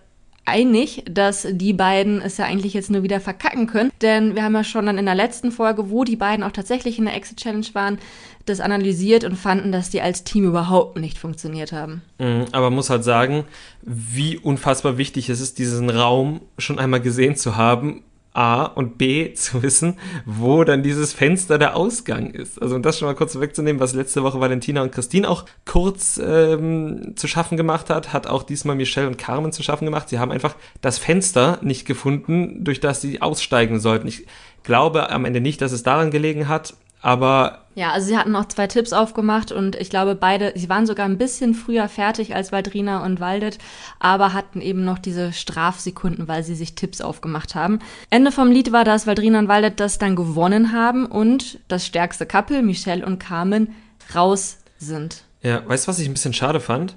einig, 0.48 1.04
dass 1.10 1.46
die 1.50 1.72
beiden 1.72 2.20
es 2.20 2.36
ja 2.36 2.44
eigentlich 2.44 2.74
jetzt 2.74 2.90
nur 2.90 3.02
wieder 3.02 3.20
verkacken 3.20 3.66
können. 3.66 3.90
Denn 4.02 4.34
wir 4.34 4.42
haben 4.42 4.54
ja 4.54 4.64
schon 4.64 4.86
dann 4.86 4.98
in 4.98 5.06
der 5.06 5.14
letzten 5.14 5.52
Folge, 5.52 5.90
wo 5.90 6.04
die 6.04 6.16
beiden 6.16 6.44
auch 6.44 6.52
tatsächlich 6.52 6.98
in 6.98 7.04
der 7.04 7.14
Exit 7.14 7.38
Challenge 7.38 7.66
waren, 7.72 7.98
das 8.46 8.60
analysiert 8.60 9.24
und 9.24 9.36
fanden, 9.36 9.72
dass 9.72 9.90
die 9.90 10.00
als 10.00 10.24
Team 10.24 10.44
überhaupt 10.44 10.98
nicht 10.98 11.18
funktioniert 11.18 11.72
haben. 11.72 12.02
Mhm, 12.18 12.46
aber 12.52 12.70
muss 12.70 12.90
halt 12.90 13.04
sagen, 13.04 13.44
wie 13.82 14.38
unfassbar 14.38 14.98
wichtig 14.98 15.28
es 15.28 15.40
ist, 15.40 15.58
diesen 15.58 15.90
Raum 15.90 16.40
schon 16.56 16.78
einmal 16.78 17.00
gesehen 17.00 17.36
zu 17.36 17.56
haben 17.56 18.02
A 18.38 18.64
und 18.64 18.98
B 18.98 19.32
zu 19.34 19.62
wissen, 19.62 19.98
wo 20.24 20.62
dann 20.62 20.82
dieses 20.82 21.12
Fenster 21.12 21.58
der 21.58 21.74
Ausgang 21.74 22.30
ist. 22.30 22.62
Also 22.62 22.76
um 22.76 22.82
das 22.82 22.98
schon 22.98 23.08
mal 23.08 23.14
kurz 23.14 23.38
wegzunehmen, 23.38 23.80
was 23.80 23.94
letzte 23.94 24.22
Woche 24.22 24.40
Valentina 24.40 24.80
und 24.82 24.92
Christine 24.92 25.28
auch 25.28 25.44
kurz 25.66 26.20
ähm, 26.24 27.14
zu 27.16 27.26
schaffen 27.26 27.56
gemacht 27.56 27.90
hat, 27.90 28.12
hat 28.12 28.28
auch 28.28 28.44
diesmal 28.44 28.76
Michelle 28.76 29.08
und 29.08 29.18
Carmen 29.18 29.50
zu 29.50 29.62
schaffen 29.62 29.84
gemacht. 29.84 30.08
Sie 30.08 30.20
haben 30.20 30.30
einfach 30.30 30.54
das 30.80 30.98
Fenster 30.98 31.58
nicht 31.62 31.84
gefunden, 31.84 32.62
durch 32.62 32.78
das 32.78 33.00
sie 33.00 33.20
aussteigen 33.20 33.80
sollten. 33.80 34.06
Ich 34.06 34.26
glaube 34.62 35.10
am 35.10 35.24
Ende 35.24 35.40
nicht, 35.40 35.60
dass 35.60 35.72
es 35.72 35.82
daran 35.82 36.10
gelegen 36.10 36.46
hat, 36.46 36.74
aber 37.00 37.64
ja, 37.78 37.92
also 37.92 38.08
sie 38.08 38.18
hatten 38.18 38.34
auch 38.34 38.46
zwei 38.46 38.66
Tipps 38.66 38.92
aufgemacht 38.92 39.52
und 39.52 39.76
ich 39.76 39.88
glaube 39.88 40.16
beide, 40.16 40.52
sie 40.56 40.68
waren 40.68 40.84
sogar 40.84 41.06
ein 41.06 41.16
bisschen 41.16 41.54
früher 41.54 41.88
fertig 41.88 42.34
als 42.34 42.50
Valdrina 42.50 43.04
und 43.04 43.20
Waldet, 43.20 43.58
aber 44.00 44.32
hatten 44.32 44.60
eben 44.60 44.84
noch 44.84 44.98
diese 44.98 45.32
Strafsekunden, 45.32 46.26
weil 46.26 46.42
sie 46.42 46.56
sich 46.56 46.74
Tipps 46.74 47.00
aufgemacht 47.00 47.54
haben. 47.54 47.78
Ende 48.10 48.32
vom 48.32 48.50
Lied 48.50 48.72
war, 48.72 48.82
dass 48.82 49.06
Valdrina 49.06 49.38
und 49.38 49.46
Waldet 49.46 49.78
das 49.78 49.98
dann 49.98 50.16
gewonnen 50.16 50.72
haben 50.72 51.06
und 51.06 51.60
das 51.68 51.86
stärkste 51.86 52.26
Couple, 52.26 52.62
Michelle 52.62 53.06
und 53.06 53.20
Carmen, 53.20 53.76
raus 54.12 54.58
sind. 54.78 55.22
Ja, 55.42 55.62
weißt 55.64 55.86
du, 55.86 55.88
was 55.88 56.00
ich 56.00 56.08
ein 56.08 56.14
bisschen 56.14 56.34
schade 56.34 56.58
fand? 56.58 56.96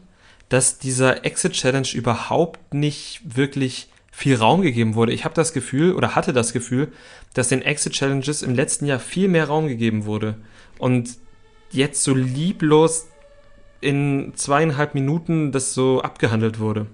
Dass 0.50 0.80
dieser 0.80 1.26
Exit 1.26 1.54
Challenge 1.54 1.88
überhaupt 1.94 2.74
nicht 2.74 3.22
wirklich 3.24 3.92
viel 4.12 4.36
Raum 4.36 4.62
gegeben 4.62 4.96
wurde. 4.96 5.14
Ich 5.14 5.26
habe 5.26 5.34
das 5.34 5.54
Gefühl 5.54 5.94
oder 5.94 6.16
hatte 6.16 6.34
das 6.34 6.54
Gefühl, 6.54 6.92
dass 7.34 7.50
den 7.50 7.62
Exit 7.62 7.94
Challenges 7.94 8.42
im 8.42 8.56
letzten 8.56 8.86
Jahr 8.86 9.00
viel 9.00 9.28
mehr 9.28 9.46
Raum 9.46 9.68
gegeben 9.68 10.06
wurde 10.06 10.36
und 10.78 11.18
jetzt 11.72 12.04
so 12.04 12.14
lieblos 12.14 13.08
in 13.80 14.34
zweieinhalb 14.36 14.94
Minuten 14.94 15.52
das 15.52 15.74
so 15.74 16.02
abgehandelt 16.02 16.60
wurde. 16.60 16.88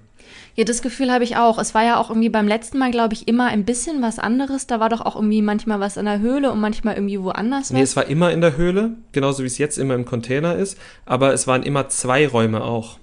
Ja, 0.55 0.63
das 0.63 0.81
Gefühl 0.81 1.11
habe 1.11 1.23
ich 1.23 1.37
auch. 1.37 1.59
Es 1.59 1.75
war 1.75 1.85
ja 1.85 1.99
auch 1.99 2.09
irgendwie 2.09 2.29
beim 2.29 2.47
letzten 2.47 2.79
Mal, 2.79 2.89
glaube 2.89 3.13
ich, 3.13 3.27
immer 3.27 3.45
ein 3.45 3.63
bisschen 3.63 4.01
was 4.01 4.17
anderes. 4.17 4.65
Da 4.65 4.79
war 4.79 4.89
doch 4.89 5.01
auch 5.01 5.15
irgendwie 5.15 5.43
manchmal 5.43 5.79
was 5.79 5.97
in 5.97 6.05
der 6.05 6.19
Höhle 6.19 6.51
und 6.51 6.59
manchmal 6.59 6.95
irgendwie 6.95 7.21
woanders. 7.21 7.65
Was. 7.65 7.71
Nee, 7.71 7.83
es 7.83 7.95
war 7.95 8.07
immer 8.07 8.31
in 8.31 8.41
der 8.41 8.57
Höhle, 8.57 8.95
genauso 9.11 9.43
wie 9.43 9.47
es 9.47 9.59
jetzt 9.59 9.77
immer 9.77 9.93
im 9.93 10.05
Container 10.05 10.55
ist. 10.55 10.79
Aber 11.05 11.31
es 11.31 11.45
waren 11.45 11.61
immer 11.61 11.89
zwei 11.89 12.27
Räume 12.27 12.63
auch. 12.63 12.97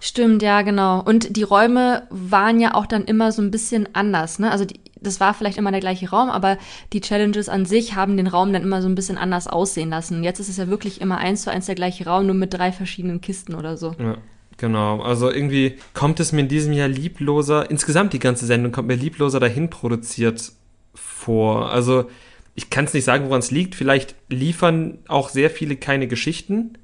Stimmt, 0.00 0.42
ja, 0.42 0.62
genau. 0.62 1.00
Und 1.00 1.36
die 1.36 1.44
Räume 1.44 2.08
waren 2.10 2.58
ja 2.58 2.74
auch 2.74 2.86
dann 2.86 3.04
immer 3.04 3.30
so 3.30 3.40
ein 3.40 3.52
bisschen 3.52 3.88
anders, 3.92 4.40
ne? 4.40 4.50
Also 4.50 4.64
die, 4.64 4.80
das 5.00 5.20
war 5.20 5.34
vielleicht 5.34 5.58
immer 5.58 5.70
der 5.70 5.80
gleiche 5.80 6.10
Raum, 6.10 6.30
aber 6.30 6.58
die 6.92 7.00
Challenges 7.00 7.48
an 7.48 7.66
sich 7.66 7.94
haben 7.94 8.16
den 8.16 8.26
Raum 8.26 8.52
dann 8.52 8.62
immer 8.62 8.82
so 8.82 8.88
ein 8.88 8.94
bisschen 8.94 9.18
anders 9.18 9.46
aussehen 9.46 9.90
lassen. 9.90 10.24
Jetzt 10.24 10.40
ist 10.40 10.48
es 10.48 10.56
ja 10.56 10.68
wirklich 10.68 11.00
immer 11.00 11.18
eins 11.18 11.42
zu 11.42 11.50
eins 11.50 11.66
der 11.66 11.74
gleiche 11.74 12.06
Raum, 12.06 12.26
nur 12.26 12.34
mit 12.34 12.54
drei 12.54 12.72
verschiedenen 12.72 13.20
Kisten 13.20 13.54
oder 13.54 13.76
so. 13.76 13.94
Ja. 13.98 14.16
Genau, 14.58 15.02
also 15.02 15.30
irgendwie 15.30 15.76
kommt 15.92 16.18
es 16.18 16.32
mir 16.32 16.40
in 16.40 16.48
diesem 16.48 16.72
Jahr 16.72 16.88
liebloser, 16.88 17.70
insgesamt 17.70 18.14
die 18.14 18.18
ganze 18.18 18.46
Sendung 18.46 18.72
kommt 18.72 18.88
mir 18.88 18.94
liebloser 18.94 19.38
dahin 19.38 19.68
produziert 19.68 20.52
vor. 20.94 21.70
Also 21.70 22.08
ich 22.54 22.70
kann 22.70 22.86
es 22.86 22.94
nicht 22.94 23.04
sagen, 23.04 23.26
woran 23.26 23.40
es 23.40 23.50
liegt. 23.50 23.74
Vielleicht 23.74 24.14
liefern 24.30 24.98
auch 25.08 25.28
sehr 25.28 25.50
viele 25.50 25.76
keine 25.76 26.08
Geschichten 26.08 26.78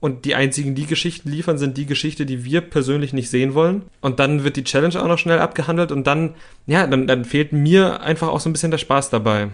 und 0.00 0.24
die 0.24 0.34
einzigen, 0.34 0.74
die 0.74 0.86
Geschichten 0.86 1.30
liefern, 1.30 1.58
sind 1.58 1.76
die 1.76 1.86
Geschichte, 1.86 2.24
die 2.24 2.44
wir 2.44 2.60
persönlich 2.60 3.12
nicht 3.12 3.30
sehen 3.30 3.54
wollen. 3.54 3.82
Und 4.00 4.20
dann 4.20 4.44
wird 4.44 4.56
die 4.56 4.64
Challenge 4.64 5.00
auch 5.00 5.08
noch 5.08 5.18
schnell 5.18 5.40
abgehandelt 5.40 5.90
und 5.90 6.06
dann, 6.06 6.34
ja, 6.66 6.86
dann, 6.86 7.06
dann 7.06 7.24
fehlt 7.24 7.52
mir 7.52 8.00
einfach 8.00 8.28
auch 8.28 8.40
so 8.40 8.48
ein 8.48 8.52
bisschen 8.52 8.70
der 8.70 8.78
Spaß 8.78 9.10
dabei. 9.10 9.48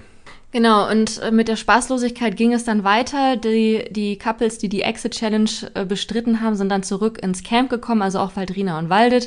Genau, 0.54 0.88
und 0.88 1.20
äh, 1.20 1.32
mit 1.32 1.48
der 1.48 1.56
Spaßlosigkeit 1.56 2.36
ging 2.36 2.52
es 2.52 2.62
dann 2.62 2.84
weiter. 2.84 3.36
Die, 3.36 3.86
die 3.90 4.16
Couples, 4.16 4.56
die 4.58 4.68
die 4.68 4.82
Exit 4.82 5.14
Challenge 5.14 5.50
äh, 5.74 5.84
bestritten 5.84 6.42
haben, 6.42 6.54
sind 6.54 6.68
dann 6.68 6.84
zurück 6.84 7.20
ins 7.20 7.42
Camp 7.42 7.70
gekommen, 7.70 8.02
also 8.02 8.20
auch 8.20 8.36
Valdrina 8.36 8.78
und 8.78 8.88
Waldet. 8.88 9.26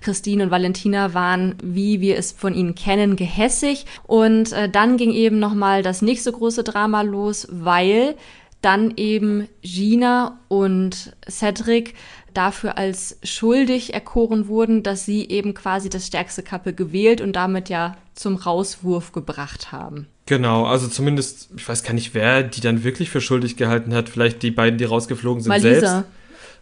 Christine 0.00 0.42
und 0.42 0.50
Valentina 0.50 1.14
waren, 1.14 1.54
wie 1.62 2.00
wir 2.00 2.18
es 2.18 2.32
von 2.32 2.54
ihnen 2.54 2.74
kennen, 2.74 3.14
gehässig. 3.14 3.86
Und 4.02 4.52
äh, 4.52 4.68
dann 4.68 4.96
ging 4.96 5.12
eben 5.12 5.38
nochmal 5.38 5.84
das 5.84 6.02
nächste 6.02 6.32
große 6.32 6.64
Drama 6.64 7.02
los, 7.02 7.46
weil 7.52 8.16
dann 8.64 8.94
eben 8.96 9.48
Gina 9.62 10.38
und 10.48 11.14
Cedric 11.28 11.94
dafür 12.32 12.76
als 12.78 13.18
schuldig 13.22 13.94
erkoren 13.94 14.48
wurden, 14.48 14.82
dass 14.82 15.04
sie 15.04 15.28
eben 15.28 15.54
quasi 15.54 15.88
das 15.88 16.06
stärkste 16.06 16.42
Couple 16.42 16.72
gewählt 16.72 17.20
und 17.20 17.34
damit 17.34 17.68
ja 17.68 17.96
zum 18.14 18.36
Rauswurf 18.36 19.12
gebracht 19.12 19.72
haben. 19.72 20.08
Genau, 20.26 20.64
also 20.64 20.88
zumindest, 20.88 21.50
ich 21.56 21.68
weiß 21.68 21.82
gar 21.82 21.92
nicht, 21.92 22.14
wer 22.14 22.42
die 22.42 22.60
dann 22.60 22.82
wirklich 22.82 23.10
für 23.10 23.20
schuldig 23.20 23.56
gehalten 23.56 23.94
hat. 23.94 24.08
Vielleicht 24.08 24.42
die 24.42 24.50
beiden, 24.50 24.78
die 24.78 24.84
rausgeflogen 24.84 25.42
sind 25.42 25.50
Malisa. 25.50 25.80
selbst. 25.80 26.08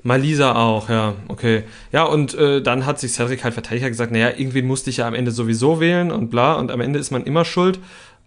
Malisa 0.03 0.57
auch, 0.57 0.89
ja, 0.89 1.15
okay. 1.29 1.63
Ja, 1.93 2.05
und 2.05 2.35
äh, 2.35 2.61
dann 2.61 2.87
hat 2.87 2.99
sich 2.99 3.13
Cedric 3.13 3.45
halt 3.45 3.55
verteidigt, 3.55 3.85
hat 3.85 3.93
gesagt, 3.93 4.11
naja, 4.11 4.31
irgendwen 4.31 4.67
musste 4.67 4.91
ich 4.91 4.97
ja 4.97 5.07
am 5.07 5.15
Ende 5.15 5.31
sowieso 5.31 5.79
wählen 5.79 6.11
und 6.11 6.29
bla, 6.29 6.55
und 6.55 6.73
am 6.73 6.81
Ende 6.81 6.99
ist 6.99 7.13
man 7.13 7.23
immer 7.23 7.45
schuld. 7.45 7.79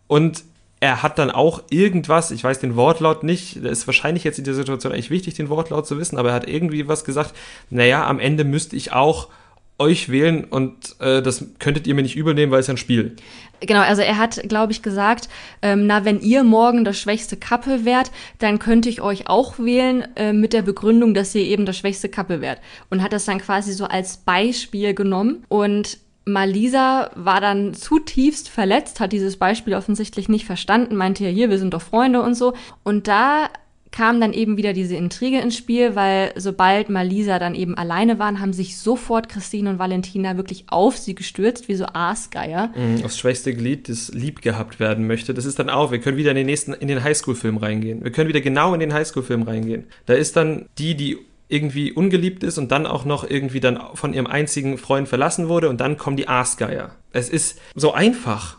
Und 0.07 0.43
er 0.85 1.03
hat 1.03 1.19
dann 1.19 1.31
auch 1.31 1.63
irgendwas, 1.69 2.31
ich 2.31 2.43
weiß 2.43 2.59
den 2.59 2.75
Wortlaut 2.75 3.23
nicht, 3.23 3.57
das 3.63 3.79
ist 3.79 3.87
wahrscheinlich 3.87 4.23
jetzt 4.23 4.39
in 4.39 4.45
der 4.45 4.53
Situation 4.53 4.93
eigentlich 4.93 5.09
wichtig, 5.09 5.33
den 5.33 5.49
Wortlaut 5.49 5.87
zu 5.87 5.97
wissen, 5.97 6.17
aber 6.17 6.29
er 6.29 6.35
hat 6.35 6.47
irgendwie 6.47 6.87
was 6.87 7.03
gesagt, 7.03 7.33
naja, 7.69 8.05
am 8.07 8.19
Ende 8.19 8.43
müsste 8.43 8.75
ich 8.75 8.93
auch 8.93 9.29
euch 9.77 10.09
wählen 10.09 10.45
und 10.45 10.95
äh, 10.99 11.21
das 11.21 11.45
könntet 11.59 11.85
ihr 11.85 11.95
mir 11.95 12.03
nicht 12.03 12.15
übel 12.15 12.33
nehmen, 12.33 12.51
weil 12.51 12.61
es 12.61 12.69
ein 12.69 12.77
Spiel. 12.77 13.17
Genau, 13.59 13.81
also 13.81 14.01
er 14.01 14.17
hat, 14.17 14.41
glaube 14.47 14.71
ich, 14.71 14.81
gesagt, 14.81 15.27
ähm, 15.61 15.87
na, 15.87 16.05
wenn 16.05 16.19
ihr 16.19 16.43
morgen 16.43 16.85
das 16.85 16.97
schwächste 16.97 17.35
Kappe 17.35 17.83
wärt, 17.83 18.11
dann 18.39 18.59
könnte 18.59 18.89
ich 18.89 19.01
euch 19.01 19.27
auch 19.27 19.59
wählen 19.59 20.05
äh, 20.15 20.33
mit 20.33 20.53
der 20.53 20.61
Begründung, 20.61 21.13
dass 21.13 21.35
ihr 21.35 21.43
eben 21.43 21.65
das 21.65 21.77
schwächste 21.77 22.09
Kappe 22.09 22.41
wärt. 22.41 22.59
Und 22.89 23.01
hat 23.01 23.11
das 23.11 23.25
dann 23.25 23.39
quasi 23.39 23.73
so 23.73 23.85
als 23.85 24.17
Beispiel 24.17 24.93
genommen. 24.93 25.45
Und 25.47 25.97
Malisa 26.25 27.11
war 27.15 27.39
dann 27.39 27.73
zutiefst 27.73 28.49
verletzt, 28.49 28.99
hat 28.99 29.11
dieses 29.11 29.37
Beispiel 29.37 29.75
offensichtlich 29.75 30.27
nicht 30.27 30.45
verstanden, 30.45 30.95
meinte 30.95 31.23
ja 31.23 31.29
hier, 31.29 31.49
wir 31.49 31.59
sind 31.59 31.73
doch 31.73 31.81
Freunde 31.81 32.21
und 32.21 32.33
so. 32.33 32.53
Und 32.83 33.07
da 33.07 33.49
kam 33.95 34.19
dann 34.19 34.33
eben 34.33 34.57
wieder 34.57 34.73
diese 34.73 34.95
Intrige 34.95 35.39
ins 35.39 35.55
Spiel, 35.55 35.95
weil 35.95 36.33
sobald 36.35 36.89
Malisa 36.89 37.39
dann 37.39 37.55
eben 37.55 37.77
alleine 37.77 38.19
waren, 38.19 38.41
haben 38.41 38.51
sich 38.51 38.77
sofort 38.77 39.29
Christine 39.29 39.69
und 39.69 39.79
Valentina 39.79 40.35
wirklich 40.35 40.65
auf 40.67 40.97
sie 40.97 41.15
gestürzt, 41.15 41.69
wie 41.69 41.75
so 41.75 41.85
Aasgeier. 41.85 42.73
Mhm, 42.75 43.03
das 43.03 43.17
schwächste 43.17 43.53
Glied, 43.53 43.87
das 43.87 44.11
lieb 44.13 44.41
gehabt 44.41 44.81
werden 44.81 45.07
möchte. 45.07 45.33
Das 45.33 45.45
ist 45.45 45.59
dann 45.59 45.69
auch, 45.69 45.91
wir 45.91 45.99
können 45.99 46.17
wieder 46.17 46.31
in 46.31 46.37
den 46.37 46.45
nächsten, 46.45 46.73
in 46.73 46.89
den 46.89 47.03
Highschool-Film 47.03 47.55
reingehen. 47.55 48.03
Wir 48.03 48.11
können 48.11 48.27
wieder 48.27 48.41
genau 48.41 48.73
in 48.73 48.81
den 48.81 48.93
Highschool-Film 48.93 49.43
reingehen. 49.43 49.85
Da 50.07 50.13
ist 50.13 50.35
dann 50.35 50.65
die, 50.77 50.95
die 50.95 51.17
irgendwie 51.47 51.91
ungeliebt 51.91 52.43
ist 52.43 52.57
und 52.57 52.71
dann 52.71 52.87
auch 52.87 53.05
noch 53.05 53.29
irgendwie 53.29 53.59
dann 53.59 53.79
von 53.93 54.13
ihrem 54.13 54.27
einzigen 54.27 54.77
Freund 54.77 55.07
verlassen 55.07 55.47
wurde 55.47 55.69
und 55.69 55.79
dann 55.79 55.97
kommen 55.97 56.17
die 56.17 56.27
Aasgeier. 56.27 56.95
Es 57.11 57.29
ist 57.29 57.59
so 57.75 57.93
einfach. 57.93 58.57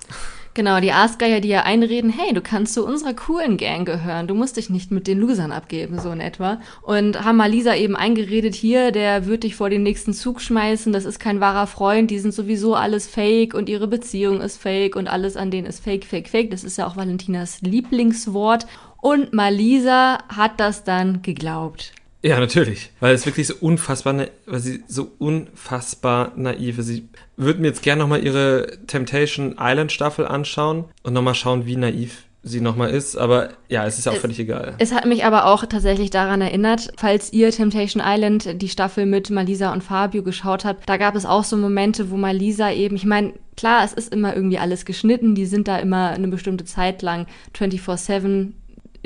Genau, 0.57 0.81
die 0.81 0.91
Aasgeier, 0.93 1.41
die 1.41 1.49
ja 1.49 1.65
einreden, 1.65 2.09
hey, 2.09 2.33
du 2.33 2.41
kannst 2.41 2.73
zu 2.73 2.87
unserer 2.87 3.13
coolen 3.13 3.59
Gang 3.59 3.87
gehören, 3.87 4.27
du 4.27 4.35
musst 4.35 4.57
dich 4.57 4.71
nicht 4.71 4.91
mit 4.91 5.07
den 5.07 5.21
Losern 5.21 5.53
abgeben, 5.53 5.99
so 5.99 6.11
in 6.11 6.21
etwa. 6.21 6.63
Und 6.81 7.23
haben 7.23 7.37
mal 7.37 7.51
Lisa 7.51 7.75
eben 7.75 7.95
eingeredet, 7.95 8.55
hier, 8.55 8.91
der 8.91 9.27
wird 9.27 9.43
dich 9.43 9.55
vor 9.55 9.69
den 9.69 9.83
nächsten 9.83 10.15
Zug 10.15 10.41
schmeißen, 10.41 10.95
das 10.95 11.05
ist 11.05 11.19
kein 11.19 11.41
wahrer 11.41 11.67
Freund, 11.67 12.11
die 12.11 12.19
sind 12.19 12.33
sowieso 12.33 12.75
alles 12.75 13.07
fake 13.07 13.53
und 13.53 13.69
ihre 13.69 13.87
Beziehung 13.87 14.41
ist 14.41 14.57
fake 14.57 14.97
und 14.97 15.09
alles 15.09 15.37
an 15.37 15.51
denen 15.51 15.67
ist 15.67 15.85
fake, 15.85 16.07
fake, 16.07 16.29
fake. 16.29 16.51
Das 16.51 16.65
ist 16.65 16.79
ja 16.79 16.87
auch 16.87 16.97
Valentinas 16.97 17.61
Lieblingswort. 17.61 18.67
Und 19.03 19.35
Malisa 19.35 20.21
hat 20.35 20.59
das 20.59 20.85
dann 20.85 21.21
geglaubt. 21.21 21.93
Ja, 22.27 22.41
natürlich, 22.41 22.91
weil 22.99 23.15
es 23.15 23.25
wirklich 23.25 23.47
so 23.47 23.55
unfassbar, 23.61 24.27
weil 24.47 24.59
sie 24.59 24.83
so 24.89 25.13
unfassbar 25.19 26.33
naiv 26.35 26.79
ist. 26.79 26.89
Ich 26.89 27.05
würde 27.37 27.61
mir 27.61 27.69
jetzt 27.69 27.83
gerne 27.83 28.03
nochmal 28.03 28.25
ihre 28.25 28.67
Temptation 28.89 29.55
Island 29.61 29.93
Staffel 29.93 30.27
anschauen 30.27 30.87
und 31.05 31.13
nochmal 31.13 31.37
schauen, 31.37 31.67
wie 31.67 31.77
naiv 31.77 32.25
sie 32.43 32.61
nochmal 32.61 32.91
ist, 32.91 33.17
aber 33.17 33.51
ja, 33.69 33.87
es 33.87 33.99
ist 33.99 34.07
ja 34.07 34.13
auch 34.13 34.17
es, 34.17 34.23
völlig 34.23 34.41
egal. 34.41 34.75
Es 34.79 34.93
hat 34.93 35.07
mich 35.07 35.25
aber 35.25 35.47
auch 35.47 35.67
tatsächlich 35.67 36.11
daran 36.11 36.41
erinnert, 36.41 36.93
falls 36.97 37.33
ihr 37.33 37.53
Temptation 37.53 38.03
Island, 38.05 38.61
die 38.61 38.69
Staffel 38.69 39.07
mit 39.07 39.31
Malisa 39.31 39.73
und 39.73 39.85
Fabio 39.85 40.25
geschaut 40.25 40.65
habt, 40.65 40.89
da 40.89 40.97
gab 40.97 41.15
es 41.15 41.27
auch 41.27 41.45
so 41.45 41.57
Momente, 41.57 42.11
wo 42.11 42.17
Malisa 42.17 42.73
eben, 42.73 42.97
ich 42.97 43.05
meine, 43.05 43.35
klar, 43.57 43.85
es 43.85 43.93
ist 43.93 44.13
immer 44.13 44.35
irgendwie 44.35 44.59
alles 44.59 44.85
geschnitten, 44.85 45.37
die 45.37 45.47
sind 45.47 45.69
da 45.69 45.79
immer 45.79 46.11
eine 46.11 46.27
bestimmte 46.27 46.65
Zeit 46.65 47.03
lang 47.03 47.27
24-7 47.57 48.53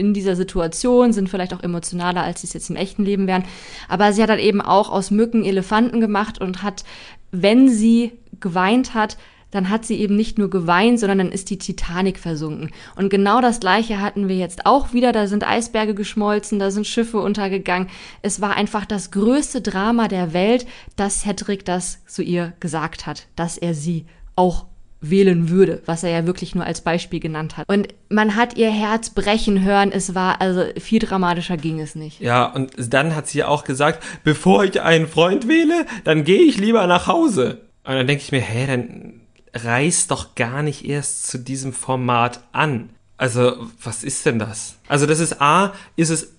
in 0.00 0.14
dieser 0.14 0.34
Situation, 0.34 1.12
sind 1.12 1.28
vielleicht 1.28 1.54
auch 1.54 1.62
emotionaler, 1.62 2.22
als 2.22 2.40
sie 2.40 2.46
es 2.46 2.54
jetzt 2.54 2.70
im 2.70 2.76
echten 2.76 3.04
Leben 3.04 3.26
wären. 3.26 3.44
Aber 3.88 4.12
sie 4.12 4.22
hat 4.22 4.30
halt 4.30 4.40
eben 4.40 4.60
auch 4.60 4.90
aus 4.90 5.10
Mücken 5.10 5.44
Elefanten 5.44 6.00
gemacht 6.00 6.40
und 6.40 6.62
hat, 6.62 6.84
wenn 7.30 7.68
sie 7.68 8.12
geweint 8.40 8.94
hat, 8.94 9.18
dann 9.50 9.68
hat 9.68 9.84
sie 9.84 9.96
eben 9.96 10.16
nicht 10.16 10.38
nur 10.38 10.48
geweint, 10.48 11.00
sondern 11.00 11.18
dann 11.18 11.32
ist 11.32 11.50
die 11.50 11.58
Titanic 11.58 12.18
versunken. 12.18 12.70
Und 12.96 13.10
genau 13.10 13.40
das 13.40 13.60
Gleiche 13.60 14.00
hatten 14.00 14.28
wir 14.28 14.36
jetzt 14.36 14.64
auch 14.64 14.92
wieder. 14.92 15.12
Da 15.12 15.26
sind 15.26 15.46
Eisberge 15.46 15.94
geschmolzen, 15.94 16.58
da 16.58 16.70
sind 16.70 16.86
Schiffe 16.86 17.18
untergegangen. 17.18 17.88
Es 18.22 18.40
war 18.40 18.56
einfach 18.56 18.86
das 18.86 19.10
größte 19.10 19.60
Drama 19.60 20.08
der 20.08 20.32
Welt, 20.32 20.66
dass 20.96 21.26
Hedrick 21.26 21.64
das 21.64 22.04
zu 22.06 22.22
ihr 22.22 22.52
gesagt 22.60 23.06
hat, 23.06 23.26
dass 23.36 23.58
er 23.58 23.74
sie 23.74 24.06
auch 24.36 24.66
wählen 25.00 25.48
würde, 25.48 25.82
was 25.86 26.02
er 26.02 26.10
ja 26.10 26.26
wirklich 26.26 26.54
nur 26.54 26.64
als 26.64 26.82
Beispiel 26.82 27.20
genannt 27.20 27.56
hat. 27.56 27.68
Und 27.68 27.88
man 28.08 28.36
hat 28.36 28.56
ihr 28.56 28.70
Herz 28.70 29.10
brechen 29.10 29.64
hören. 29.64 29.92
Es 29.92 30.14
war, 30.14 30.40
also 30.40 30.64
viel 30.78 30.98
dramatischer 30.98 31.56
ging 31.56 31.80
es 31.80 31.94
nicht. 31.94 32.20
Ja, 32.20 32.46
und 32.46 32.72
dann 32.76 33.16
hat 33.16 33.26
sie 33.26 33.44
auch 33.44 33.64
gesagt, 33.64 34.02
bevor 34.24 34.64
ich 34.64 34.80
einen 34.80 35.08
Freund 35.08 35.48
wähle, 35.48 35.86
dann 36.04 36.24
gehe 36.24 36.42
ich 36.42 36.58
lieber 36.58 36.86
nach 36.86 37.06
Hause. 37.06 37.62
Und 37.84 37.94
dann 37.94 38.06
denke 38.06 38.22
ich 38.22 38.32
mir, 38.32 38.40
hä, 38.40 38.66
dann 38.66 39.20
reiß 39.54 40.06
doch 40.06 40.34
gar 40.34 40.62
nicht 40.62 40.84
erst 40.84 41.26
zu 41.26 41.38
diesem 41.38 41.72
Format 41.72 42.40
an. 42.52 42.90
Also, 43.16 43.68
was 43.82 44.04
ist 44.04 44.26
denn 44.26 44.38
das? 44.38 44.76
Also, 44.88 45.06
das 45.06 45.20
ist 45.20 45.40
A, 45.40 45.72
ist 45.96 46.10
es 46.10 46.34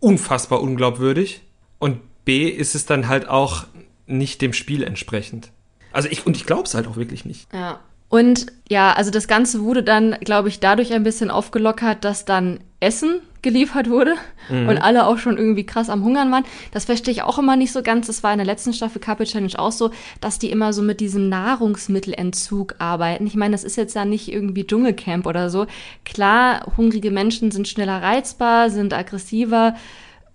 unfassbar 0.00 0.60
unglaubwürdig 0.60 1.42
und 1.78 2.00
B, 2.24 2.48
ist 2.48 2.74
es 2.74 2.86
dann 2.86 3.08
halt 3.08 3.28
auch 3.28 3.66
nicht 4.06 4.42
dem 4.42 4.52
Spiel 4.52 4.82
entsprechend. 4.82 5.50
Also 5.92 6.08
ich, 6.10 6.26
und 6.26 6.36
ich 6.36 6.44
glaube 6.44 6.64
es 6.64 6.74
halt 6.74 6.86
auch 6.86 6.96
wirklich 6.96 7.24
nicht. 7.24 7.52
Ja. 7.52 7.80
Und 8.08 8.46
ja, 8.68 8.92
also 8.92 9.10
das 9.10 9.28
Ganze 9.28 9.62
wurde 9.62 9.82
dann, 9.82 10.16
glaube 10.20 10.48
ich, 10.48 10.60
dadurch 10.60 10.92
ein 10.92 11.02
bisschen 11.02 11.30
aufgelockert, 11.30 12.04
dass 12.04 12.24
dann 12.24 12.60
Essen 12.78 13.20
geliefert 13.42 13.88
wurde 13.88 14.14
mhm. 14.48 14.68
und 14.68 14.78
alle 14.78 15.06
auch 15.06 15.18
schon 15.18 15.38
irgendwie 15.38 15.64
krass 15.64 15.88
am 15.88 16.04
Hungern 16.04 16.30
waren. 16.32 16.44
Das 16.72 16.84
verstehe 16.84 17.12
ich 17.12 17.22
auch 17.22 17.38
immer 17.38 17.56
nicht 17.56 17.72
so 17.72 17.82
ganz. 17.82 18.08
Das 18.08 18.22
war 18.22 18.32
in 18.32 18.38
der 18.38 18.46
letzten 18.46 18.72
Staffel 18.72 19.00
Couple 19.00 19.26
Challenge 19.26 19.56
auch 19.56 19.72
so, 19.72 19.90
dass 20.20 20.38
die 20.38 20.50
immer 20.50 20.72
so 20.72 20.82
mit 20.82 21.00
diesem 21.00 21.28
Nahrungsmittelentzug 21.28 22.74
arbeiten. 22.78 23.26
Ich 23.26 23.36
meine, 23.36 23.52
das 23.52 23.64
ist 23.64 23.76
jetzt 23.76 23.94
ja 23.94 24.04
nicht 24.04 24.32
irgendwie 24.32 24.66
Dschungelcamp 24.66 25.26
oder 25.26 25.48
so. 25.48 25.66
Klar, 26.04 26.72
hungrige 26.76 27.12
Menschen 27.12 27.50
sind 27.52 27.68
schneller 27.68 28.02
reizbar, 28.02 28.70
sind 28.70 28.92
aggressiver 28.92 29.76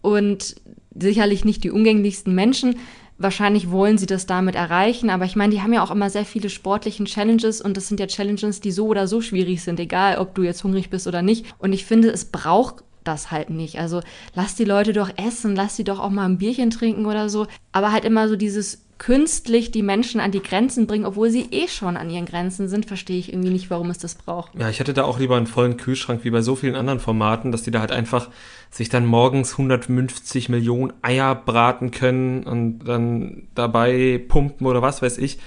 und 0.01 0.55
sicherlich 0.95 1.45
nicht 1.45 1.63
die 1.63 1.71
umgänglichsten 1.71 2.33
Menschen. 2.33 2.75
Wahrscheinlich 3.21 3.69
wollen 3.69 3.97
sie 3.97 4.05
das 4.05 4.25
damit 4.25 4.55
erreichen, 4.55 5.09
aber 5.09 5.25
ich 5.25 5.35
meine, 5.35 5.53
die 5.53 5.61
haben 5.61 5.73
ja 5.73 5.83
auch 5.83 5.91
immer 5.91 6.09
sehr 6.09 6.25
viele 6.25 6.49
sportlichen 6.49 7.05
Challenges 7.05 7.61
und 7.61 7.77
das 7.77 7.87
sind 7.87 7.99
ja 7.99 8.07
Challenges, 8.07 8.61
die 8.61 8.71
so 8.71 8.87
oder 8.87 9.07
so 9.07 9.21
schwierig 9.21 9.63
sind, 9.63 9.79
egal 9.79 10.17
ob 10.17 10.33
du 10.33 10.41
jetzt 10.43 10.63
hungrig 10.63 10.89
bist 10.89 11.07
oder 11.07 11.21
nicht. 11.21 11.45
Und 11.59 11.73
ich 11.73 11.85
finde, 11.85 12.09
es 12.09 12.25
braucht 12.25 12.83
das 13.03 13.31
halt 13.31 13.49
nicht. 13.49 13.79
Also 13.79 14.01
lass 14.33 14.55
die 14.55 14.65
Leute 14.65 14.93
doch 14.93 15.11
essen, 15.17 15.55
lass 15.55 15.75
sie 15.75 15.83
doch 15.83 15.99
auch 15.99 16.09
mal 16.09 16.25
ein 16.25 16.37
Bierchen 16.37 16.71
trinken 16.71 17.05
oder 17.05 17.29
so. 17.29 17.47
Aber 17.71 17.91
halt 17.91 18.05
immer 18.05 18.27
so 18.27 18.35
dieses 18.35 18.83
künstlich 19.01 19.71
die 19.71 19.81
Menschen 19.81 20.21
an 20.21 20.29
die 20.29 20.43
Grenzen 20.43 20.85
bringen, 20.85 21.07
obwohl 21.07 21.31
sie 21.31 21.47
eh 21.49 21.67
schon 21.67 21.97
an 21.97 22.11
ihren 22.11 22.27
Grenzen 22.27 22.67
sind, 22.67 22.85
verstehe 22.85 23.17
ich 23.17 23.33
irgendwie 23.33 23.49
nicht, 23.49 23.71
warum 23.71 23.89
es 23.89 23.97
das 23.97 24.13
braucht. 24.13 24.53
Ja, 24.53 24.69
ich 24.69 24.79
hätte 24.79 24.93
da 24.93 25.05
auch 25.05 25.17
lieber 25.17 25.37
einen 25.37 25.47
vollen 25.47 25.75
Kühlschrank 25.75 26.23
wie 26.23 26.29
bei 26.29 26.43
so 26.43 26.55
vielen 26.55 26.75
anderen 26.75 26.99
Formaten, 26.99 27.51
dass 27.51 27.63
die 27.63 27.71
da 27.71 27.79
halt 27.79 27.91
einfach 27.91 28.29
sich 28.69 28.89
dann 28.89 29.07
morgens 29.07 29.53
150 29.53 30.49
Millionen 30.49 30.93
Eier 31.01 31.33
braten 31.33 31.89
können 31.89 32.43
und 32.43 32.83
dann 32.83 33.47
dabei 33.55 34.23
pumpen 34.27 34.67
oder 34.67 34.83
was 34.83 35.01
weiß 35.01 35.17
ich. 35.17 35.39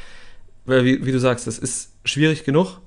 Weil, 0.66 0.84
wie, 0.84 1.06
wie 1.06 1.12
du 1.12 1.20
sagst, 1.20 1.46
das 1.46 1.56
ist 1.58 1.92
schwierig 2.04 2.42
genug 2.42 2.80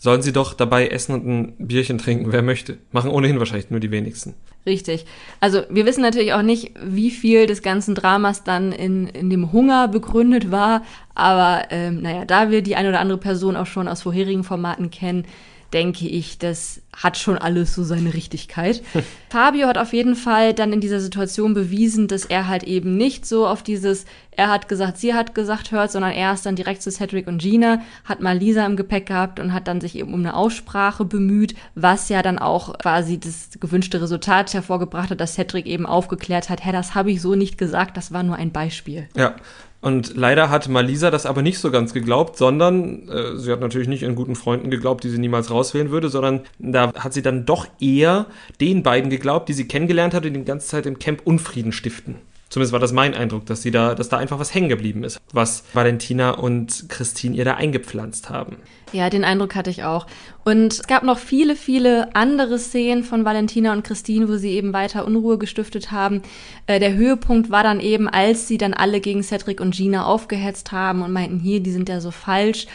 sollen 0.00 0.22
sie 0.22 0.32
doch 0.32 0.54
dabei 0.54 0.88
essen 0.88 1.14
und 1.14 1.26
ein 1.26 1.54
Bierchen 1.58 1.98
trinken, 1.98 2.32
wer 2.32 2.40
möchte. 2.40 2.78
Machen 2.90 3.10
ohnehin 3.10 3.38
wahrscheinlich 3.38 3.70
nur 3.70 3.80
die 3.80 3.90
wenigsten. 3.90 4.34
Richtig. 4.64 5.04
Also 5.40 5.62
wir 5.68 5.84
wissen 5.84 6.00
natürlich 6.00 6.32
auch 6.32 6.40
nicht, 6.40 6.72
wie 6.82 7.10
viel 7.10 7.46
des 7.46 7.60
ganzen 7.60 7.94
Dramas 7.94 8.42
dann 8.42 8.72
in, 8.72 9.08
in 9.08 9.28
dem 9.28 9.52
Hunger 9.52 9.88
begründet 9.88 10.50
war. 10.50 10.84
Aber 11.14 11.64
ähm, 11.68 12.00
naja, 12.00 12.24
da 12.24 12.50
wir 12.50 12.62
die 12.62 12.76
eine 12.76 12.88
oder 12.88 13.00
andere 13.00 13.18
Person 13.18 13.56
auch 13.56 13.66
schon 13.66 13.88
aus 13.88 14.00
vorherigen 14.00 14.42
Formaten 14.42 14.90
kennen, 14.90 15.26
denke 15.72 16.08
ich, 16.08 16.38
das 16.38 16.82
hat 16.96 17.16
schon 17.16 17.38
alles 17.38 17.74
so 17.74 17.84
seine 17.84 18.14
Richtigkeit. 18.14 18.82
Fabio 19.30 19.68
hat 19.68 19.78
auf 19.78 19.92
jeden 19.92 20.16
Fall 20.16 20.52
dann 20.54 20.72
in 20.72 20.80
dieser 20.80 21.00
Situation 21.00 21.54
bewiesen, 21.54 22.08
dass 22.08 22.24
er 22.24 22.48
halt 22.48 22.64
eben 22.64 22.96
nicht 22.96 23.26
so 23.26 23.46
auf 23.46 23.62
dieses, 23.62 24.04
er 24.32 24.48
hat 24.48 24.68
gesagt, 24.68 24.98
sie 24.98 25.14
hat 25.14 25.34
gesagt 25.34 25.70
hört, 25.70 25.92
sondern 25.92 26.12
er 26.12 26.32
ist 26.34 26.44
dann 26.44 26.56
direkt 26.56 26.82
zu 26.82 26.90
Cedric 26.90 27.26
und 27.26 27.40
Gina, 27.40 27.80
hat 28.04 28.20
mal 28.20 28.36
Lisa 28.36 28.66
im 28.66 28.76
Gepäck 28.76 29.06
gehabt 29.06 29.38
und 29.40 29.52
hat 29.52 29.68
dann 29.68 29.80
sich 29.80 29.96
eben 29.96 30.12
um 30.12 30.20
eine 30.20 30.34
Aussprache 30.34 31.04
bemüht, 31.04 31.54
was 31.74 32.08
ja 32.08 32.22
dann 32.22 32.38
auch 32.38 32.76
quasi 32.78 33.18
das 33.18 33.50
gewünschte 33.60 34.02
Resultat 34.02 34.52
hervorgebracht 34.52 35.10
hat, 35.10 35.20
dass 35.20 35.34
Cedric 35.34 35.66
eben 35.66 35.86
aufgeklärt 35.86 36.50
hat, 36.50 36.64
hä, 36.64 36.72
das 36.72 36.94
habe 36.94 37.12
ich 37.12 37.22
so 37.22 37.34
nicht 37.34 37.56
gesagt, 37.56 37.96
das 37.96 38.12
war 38.12 38.22
nur 38.22 38.36
ein 38.36 38.50
Beispiel. 38.50 39.08
Ja, 39.16 39.36
und 39.80 40.16
leider 40.16 40.50
hat 40.50 40.68
Malisa 40.68 41.10
das 41.10 41.24
aber 41.24 41.40
nicht 41.40 41.58
so 41.58 41.70
ganz 41.70 41.94
geglaubt, 41.94 42.36
sondern 42.36 43.08
äh, 43.08 43.36
sie 43.36 43.50
hat 43.50 43.60
natürlich 43.60 43.88
nicht 43.88 44.02
in 44.02 44.14
guten 44.14 44.36
Freunden 44.36 44.70
geglaubt, 44.70 45.04
die 45.04 45.08
sie 45.08 45.18
niemals 45.18 45.50
rauswählen 45.50 45.90
würde, 45.90 46.10
sondern 46.10 46.40
da 46.58 46.92
hat 46.92 47.14
sie 47.14 47.22
dann 47.22 47.46
doch 47.46 47.66
eher 47.80 48.26
den 48.60 48.82
beiden 48.82 49.10
geglaubt, 49.10 49.48
die 49.48 49.54
sie 49.54 49.68
kennengelernt 49.68 50.12
hatte, 50.12 50.30
die 50.30 50.38
die 50.38 50.44
ganze 50.44 50.68
Zeit 50.68 50.86
im 50.86 50.98
Camp 50.98 51.22
Unfrieden 51.24 51.72
stiften. 51.72 52.16
Zumindest 52.50 52.72
war 52.72 52.80
das 52.80 52.92
mein 52.92 53.14
Eindruck, 53.14 53.46
dass 53.46 53.62
sie 53.62 53.70
da, 53.70 53.94
dass 53.94 54.08
da 54.08 54.18
einfach 54.18 54.40
was 54.40 54.52
hängen 54.52 54.68
geblieben 54.68 55.04
ist, 55.04 55.20
was 55.32 55.62
Valentina 55.72 56.32
und 56.32 56.88
Christine 56.88 57.36
ihr 57.36 57.44
da 57.44 57.54
eingepflanzt 57.54 58.28
haben. 58.28 58.56
Ja, 58.92 59.08
den 59.08 59.22
Eindruck 59.22 59.54
hatte 59.54 59.70
ich 59.70 59.84
auch. 59.84 60.08
Und 60.44 60.72
es 60.72 60.82
gab 60.88 61.04
noch 61.04 61.18
viele, 61.18 61.54
viele 61.54 62.12
andere 62.16 62.58
Szenen 62.58 63.04
von 63.04 63.24
Valentina 63.24 63.72
und 63.72 63.84
Christine, 63.84 64.28
wo 64.28 64.36
sie 64.36 64.50
eben 64.50 64.72
weiter 64.72 65.06
Unruhe 65.06 65.38
gestiftet 65.38 65.92
haben. 65.92 66.22
Äh, 66.66 66.80
der 66.80 66.94
Höhepunkt 66.94 67.50
war 67.50 67.62
dann 67.62 67.78
eben, 67.78 68.08
als 68.08 68.48
sie 68.48 68.58
dann 68.58 68.74
alle 68.74 69.00
gegen 69.00 69.22
Cedric 69.22 69.60
und 69.60 69.72
Gina 69.72 70.04
aufgehetzt 70.04 70.72
haben 70.72 71.02
und 71.02 71.12
meinten, 71.12 71.38
hier, 71.38 71.60
die 71.60 71.70
sind 71.70 71.88
ja 71.88 72.00
so 72.00 72.10
falsch 72.10 72.66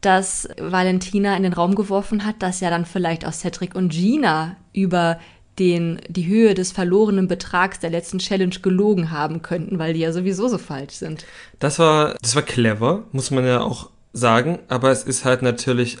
dass 0.00 0.48
Valentina 0.60 1.36
in 1.36 1.42
den 1.42 1.52
Raum 1.52 1.74
geworfen 1.74 2.24
hat, 2.24 2.36
dass 2.40 2.60
ja 2.60 2.70
dann 2.70 2.84
vielleicht 2.84 3.26
auch 3.26 3.32
Cedric 3.32 3.74
und 3.74 3.88
Gina 3.88 4.54
über 4.72 5.18
den, 5.58 6.00
die 6.08 6.26
Höhe 6.26 6.54
des 6.54 6.72
verlorenen 6.72 7.28
Betrags 7.28 7.80
der 7.80 7.90
letzten 7.90 8.18
Challenge 8.18 8.54
gelogen 8.62 9.10
haben 9.10 9.42
könnten, 9.42 9.78
weil 9.78 9.94
die 9.94 10.00
ja 10.00 10.12
sowieso 10.12 10.48
so 10.48 10.58
falsch 10.58 10.94
sind. 10.94 11.24
Das 11.58 11.78
war, 11.78 12.14
das 12.22 12.34
war 12.34 12.42
clever, 12.42 13.04
muss 13.12 13.30
man 13.30 13.44
ja 13.44 13.60
auch 13.60 13.90
sagen, 14.12 14.58
aber 14.68 14.90
es 14.90 15.04
ist 15.04 15.24
halt 15.24 15.42
natürlich 15.42 15.98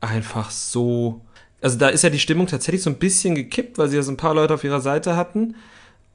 einfach 0.00 0.50
so, 0.50 1.20
also 1.60 1.78
da 1.78 1.88
ist 1.88 2.02
ja 2.02 2.10
die 2.10 2.18
Stimmung 2.18 2.46
tatsächlich 2.46 2.82
so 2.82 2.90
ein 2.90 2.98
bisschen 2.98 3.34
gekippt, 3.34 3.78
weil 3.78 3.88
sie 3.88 3.96
ja 3.96 4.02
so 4.02 4.12
ein 4.12 4.16
paar 4.16 4.34
Leute 4.34 4.54
auf 4.54 4.64
ihrer 4.64 4.80
Seite 4.80 5.16
hatten 5.16 5.56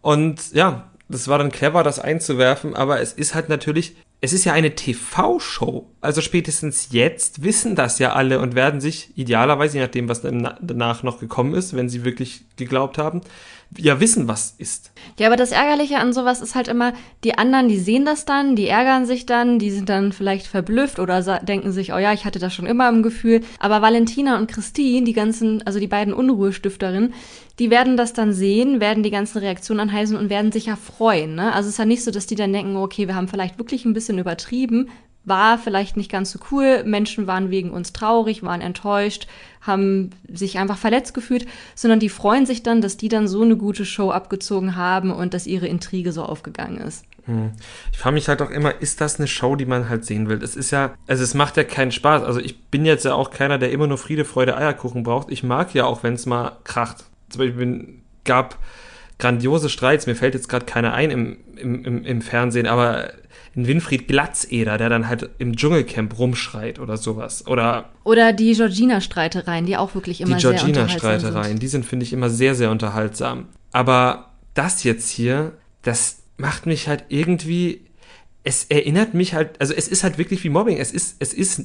und 0.01 0.53
ja, 0.53 0.89
das 1.07 1.27
war 1.27 1.37
dann 1.37 1.51
clever, 1.51 1.83
das 1.83 1.99
einzuwerfen, 1.99 2.75
aber 2.75 2.99
es 2.99 3.13
ist 3.13 3.35
halt 3.35 3.49
natürlich 3.49 3.95
es 4.25 4.33
ist 4.33 4.43
ja 4.43 4.53
eine 4.53 4.73
TV-Show. 4.73 5.87
Also 6.01 6.21
spätestens 6.21 6.89
jetzt 6.91 7.43
wissen 7.43 7.75
das 7.75 7.99
ja 7.99 8.13
alle 8.13 8.39
und 8.39 8.55
werden 8.55 8.81
sich 8.81 9.11
idealerweise, 9.15 9.77
je 9.77 9.83
nachdem, 9.83 10.09
was 10.09 10.21
danach 10.21 11.03
noch 11.03 11.19
gekommen 11.19 11.53
ist, 11.53 11.75
wenn 11.75 11.89
sie 11.89 12.03
wirklich 12.03 12.43
geglaubt 12.57 12.97
haben, 12.97 13.21
ja 13.77 13.99
wissen, 13.99 14.27
was 14.27 14.55
ist. 14.57 14.91
Ja, 15.19 15.27
aber 15.27 15.35
das 15.35 15.51
Ärgerliche 15.51 15.97
an 15.97 16.13
sowas 16.13 16.41
ist 16.41 16.55
halt 16.55 16.67
immer, 16.67 16.93
die 17.23 17.37
anderen, 17.37 17.67
die 17.67 17.79
sehen 17.79 18.05
das 18.05 18.25
dann, 18.25 18.55
die 18.55 18.67
ärgern 18.67 19.05
sich 19.05 19.25
dann, 19.25 19.59
die 19.59 19.71
sind 19.71 19.89
dann 19.89 20.11
vielleicht 20.11 20.47
verblüfft 20.47 20.99
oder 20.99 21.21
denken 21.39 21.71
sich, 21.71 21.93
oh 21.93 21.97
ja, 21.97 22.13
ich 22.13 22.25
hatte 22.25 22.39
das 22.39 22.53
schon 22.53 22.65
immer 22.65 22.89
im 22.89 23.03
Gefühl. 23.03 23.41
Aber 23.59 23.81
Valentina 23.81 24.37
und 24.37 24.49
Christine, 24.49 25.05
die 25.05 25.13
ganzen, 25.13 25.65
also 25.65 25.79
die 25.79 25.87
beiden 25.87 26.13
Unruhestifterinnen, 26.13 27.13
die 27.59 27.69
werden 27.69 27.95
das 27.95 28.13
dann 28.13 28.33
sehen, 28.33 28.81
werden 28.81 29.03
die 29.03 29.11
ganzen 29.11 29.37
Reaktionen 29.37 29.79
anheißen 29.79 30.17
und 30.17 30.29
werden 30.29 30.51
sich 30.51 30.65
ja 30.65 30.75
freuen. 30.75 31.35
Ne? 31.35 31.53
Also 31.53 31.67
es 31.67 31.75
ist 31.75 31.79
ja 31.79 31.85
nicht 31.85 32.03
so, 32.03 32.11
dass 32.11 32.27
die 32.27 32.35
dann 32.35 32.51
denken, 32.51 32.75
okay, 32.75 33.07
wir 33.07 33.15
haben 33.15 33.29
vielleicht 33.29 33.57
wirklich 33.57 33.85
ein 33.85 33.93
bisschen 33.93 34.14
übertrieben, 34.19 34.89
war 35.25 35.57
vielleicht 35.57 35.97
nicht 35.97 36.11
ganz 36.11 36.31
so 36.31 36.39
cool. 36.51 36.83
Menschen 36.85 37.27
waren 37.27 37.49
wegen 37.49 37.71
uns 37.71 37.93
traurig, 37.93 38.43
waren 38.43 38.61
enttäuscht, 38.61 39.27
haben 39.61 40.11
sich 40.31 40.59
einfach 40.59 40.77
verletzt 40.77 41.13
gefühlt, 41.13 41.47
sondern 41.73 41.99
die 41.99 42.09
freuen 42.09 42.45
sich 42.45 42.63
dann, 42.63 42.81
dass 42.81 42.97
die 42.97 43.09
dann 43.09 43.27
so 43.27 43.41
eine 43.41 43.57
gute 43.57 43.85
Show 43.85 44.11
abgezogen 44.11 44.75
haben 44.75 45.11
und 45.11 45.33
dass 45.33 45.47
ihre 45.47 45.67
Intrige 45.67 46.11
so 46.11 46.23
aufgegangen 46.23 46.77
ist. 46.77 47.05
Hm. 47.25 47.51
Ich 47.91 47.97
frage 47.97 48.13
mich 48.13 48.29
halt 48.29 48.41
auch 48.43 48.51
immer, 48.51 48.81
ist 48.81 49.01
das 49.01 49.17
eine 49.17 49.27
Show, 49.27 49.55
die 49.55 49.65
man 49.65 49.89
halt 49.89 50.05
sehen 50.05 50.29
will? 50.29 50.43
Es 50.43 50.55
ist 50.55 50.69
ja, 50.69 50.93
also 51.07 51.23
es 51.23 51.33
macht 51.33 51.57
ja 51.57 51.63
keinen 51.63 51.91
Spaß. 51.91 52.21
Also 52.21 52.39
ich 52.39 52.61
bin 52.65 52.85
jetzt 52.85 53.03
ja 53.03 53.15
auch 53.15 53.31
keiner, 53.31 53.57
der 53.57 53.71
immer 53.71 53.87
nur 53.87 53.97
Friede, 53.97 54.25
Freude, 54.25 54.55
Eierkuchen 54.55 55.01
braucht. 55.01 55.31
Ich 55.31 55.43
mag 55.43 55.73
ja 55.73 55.85
auch, 55.85 56.03
wenn 56.03 56.13
es 56.13 56.27
mal 56.27 56.57
kracht. 56.63 57.05
Zum 57.29 57.39
Beispiel 57.39 57.95
gab 58.23 58.59
grandiose 59.17 59.69
Streits, 59.69 60.05
mir 60.05 60.15
fällt 60.15 60.35
jetzt 60.35 60.49
gerade 60.49 60.65
keiner 60.65 60.93
ein 60.93 61.09
im, 61.09 61.37
im, 61.55 61.85
im, 61.85 62.05
im 62.05 62.21
Fernsehen, 62.21 62.67
aber 62.67 63.13
ein 63.55 63.67
Winfried 63.67 64.07
Glatzeder, 64.07 64.77
der 64.77 64.89
dann 64.89 65.07
halt 65.07 65.29
im 65.37 65.55
Dschungelcamp 65.55 66.17
rumschreit 66.17 66.79
oder 66.79 66.97
sowas. 66.97 67.47
Oder, 67.47 67.89
oder 68.03 68.33
die 68.33 68.53
Georgina-Streitereien, 68.53 69.65
die 69.65 69.77
auch 69.77 69.95
wirklich 69.95 70.21
immer 70.21 70.39
sehr 70.39 70.51
unterhaltsam 70.51 70.67
sind. 70.67 70.75
Die 70.75 70.99
Georgina-Streitereien, 70.99 71.59
die 71.59 71.67
sind, 71.67 71.85
finde 71.85 72.03
ich, 72.05 72.13
immer 72.13 72.29
sehr, 72.29 72.55
sehr 72.55 72.69
unterhaltsam. 72.69 73.47
Aber 73.71 74.33
das 74.53 74.83
jetzt 74.83 75.09
hier, 75.09 75.53
das 75.83 76.23
macht 76.37 76.65
mich 76.65 76.87
halt 76.89 77.05
irgendwie, 77.07 77.85
es 78.43 78.65
erinnert 78.65 79.13
mich 79.13 79.33
halt, 79.33 79.59
also 79.61 79.73
es 79.73 79.87
ist 79.87 80.03
halt 80.03 80.17
wirklich 80.17 80.43
wie 80.43 80.49
Mobbing. 80.49 80.77
Es 80.77 80.91
ist, 80.91 81.15
es 81.19 81.33
ist, 81.33 81.61